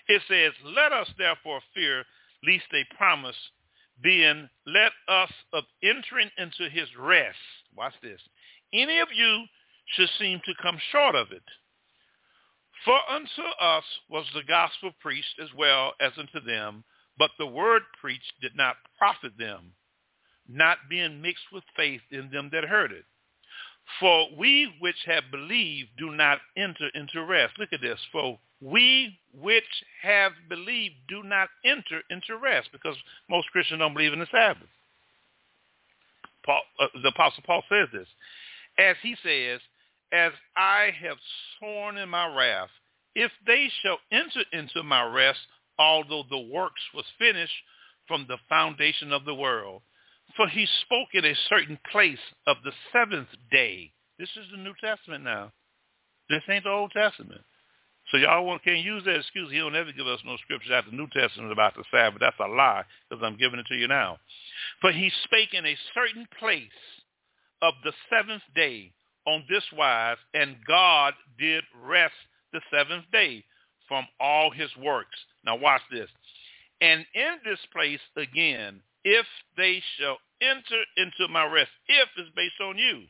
[0.10, 2.06] It says, let us therefore fear
[2.48, 3.36] lest they promise,
[4.02, 7.38] being let us of entering into his rest.
[7.76, 8.22] watch this,
[8.74, 9.46] any of you
[9.96, 11.44] should seem to come short of it.
[12.86, 16.84] For unto us was the gospel preached as well as unto them,
[17.18, 19.74] but the word preached did not profit them,
[20.48, 23.06] not being mixed with faith in them that heard it.
[24.00, 27.58] For we which have believed do not enter into rest.
[27.58, 28.00] Look at this.
[28.12, 29.64] For we which
[30.02, 32.96] have believed do not enter into rest because
[33.30, 34.68] most Christians don't believe in the Sabbath.
[36.46, 38.08] Paul, uh, the Apostle Paul says this.
[38.80, 39.60] As he says,
[40.12, 41.18] as I have
[41.60, 42.70] sworn in my wrath,
[43.16, 45.40] if they shall enter into my rest,
[45.78, 47.54] although the works was finished
[48.08, 49.82] from the foundation of the world.
[50.36, 53.92] For he spoke in a certain place of the seventh day.
[54.20, 55.52] This is the New Testament now.
[56.30, 57.42] This ain't the Old Testament.
[58.12, 59.52] So y'all can't use that excuse.
[59.52, 62.20] He'll never give us no scriptures out the New Testament about the Sabbath.
[62.22, 64.18] That's a lie because I'm giving it to you now.
[64.80, 66.62] For he spake in a certain place
[67.62, 68.92] of the seventh day
[69.26, 72.14] on this wise, and God did rest
[72.54, 73.44] the seventh day
[73.88, 75.18] from all his works.
[75.46, 76.10] Now watch this.
[76.80, 79.26] And in this place again, if
[79.58, 83.04] they shall enter into my rest, if is based on you.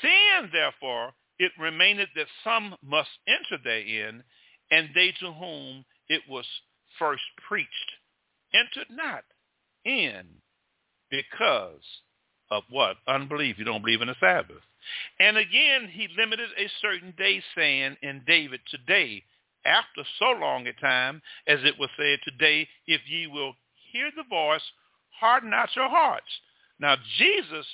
[0.00, 4.22] Seeing therefore it remaineth that some must enter therein,
[4.70, 6.46] and they to whom it was
[6.98, 7.70] first preached
[8.54, 9.24] entered not
[9.84, 10.24] in
[11.10, 11.82] because
[12.50, 12.96] of what?
[13.06, 13.58] Unbelief.
[13.58, 14.62] You don't believe in the Sabbath.
[15.18, 19.22] And again, he limited a certain day, saying in David, today,
[19.64, 23.54] after so long a time, as it was said today, if ye will
[23.92, 24.62] hear the voice,
[25.18, 26.26] harden not your hearts.
[26.78, 27.66] Now, Jesus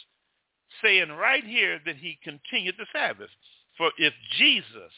[0.82, 3.28] saying right here that he continued the Sabbath.
[3.76, 4.92] For if Jesus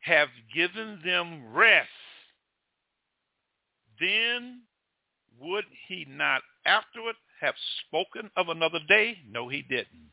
[0.00, 1.88] have given them rest,
[4.00, 4.62] then
[5.40, 7.54] would he not afterward have
[7.86, 9.18] spoken of another day?
[9.28, 10.10] No, he didn't.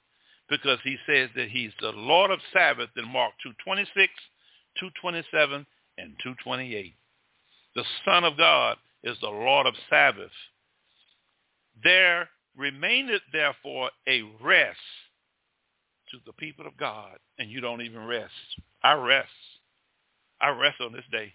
[0.50, 3.34] Because he says that he's the Lord of Sabbath in Mark
[3.68, 4.08] 2.26,
[5.04, 5.66] 2.27,
[5.98, 6.94] and 2.28.
[7.76, 10.32] The Son of God is the Lord of Sabbath.
[11.84, 14.80] There remaineth therefore a rest
[16.12, 18.34] to the people of God, and you don't even rest.
[18.84, 19.30] I rest.
[20.40, 21.34] I rest on this day.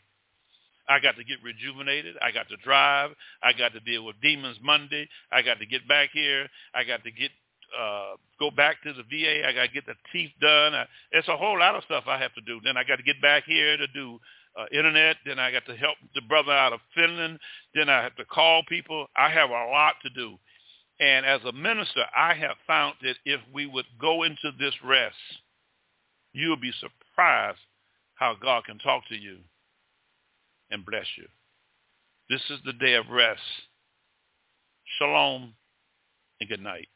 [0.89, 2.17] I got to get rejuvenated.
[2.21, 3.11] I got to drive.
[3.43, 5.09] I got to deal with demons Monday.
[5.31, 6.49] I got to get back here.
[6.75, 7.31] I got to get
[7.79, 9.47] uh, go back to the VA.
[9.49, 10.75] I got to get the teeth done.
[10.75, 12.61] I, it's a whole lot of stuff I have to do.
[12.65, 14.19] Then I got to get back here to do
[14.59, 15.17] uh, internet.
[15.25, 17.39] Then I got to help the brother out of Finland.
[17.75, 19.07] Then I have to call people.
[19.17, 20.37] I have a lot to do.
[21.01, 25.17] And as a minister, I have found that if we would go into this rest,
[26.33, 27.59] you'll be surprised
[28.15, 29.39] how God can talk to you
[30.71, 31.27] and bless you.
[32.29, 33.41] This is the day of rest.
[34.99, 35.55] Shalom
[36.41, 36.89] and good night.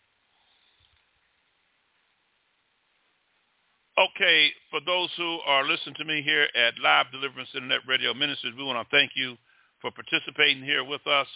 [3.99, 8.53] Okay, for those who are listening to me here at Live Deliverance Internet Radio Ministries,
[8.57, 9.37] we want to thank you
[9.81, 11.27] for participating here with us.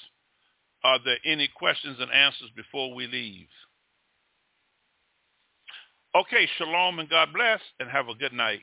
[0.85, 3.49] Are there any questions and answers before we leave?
[6.15, 8.63] Okay, shalom and God bless, and have a good night.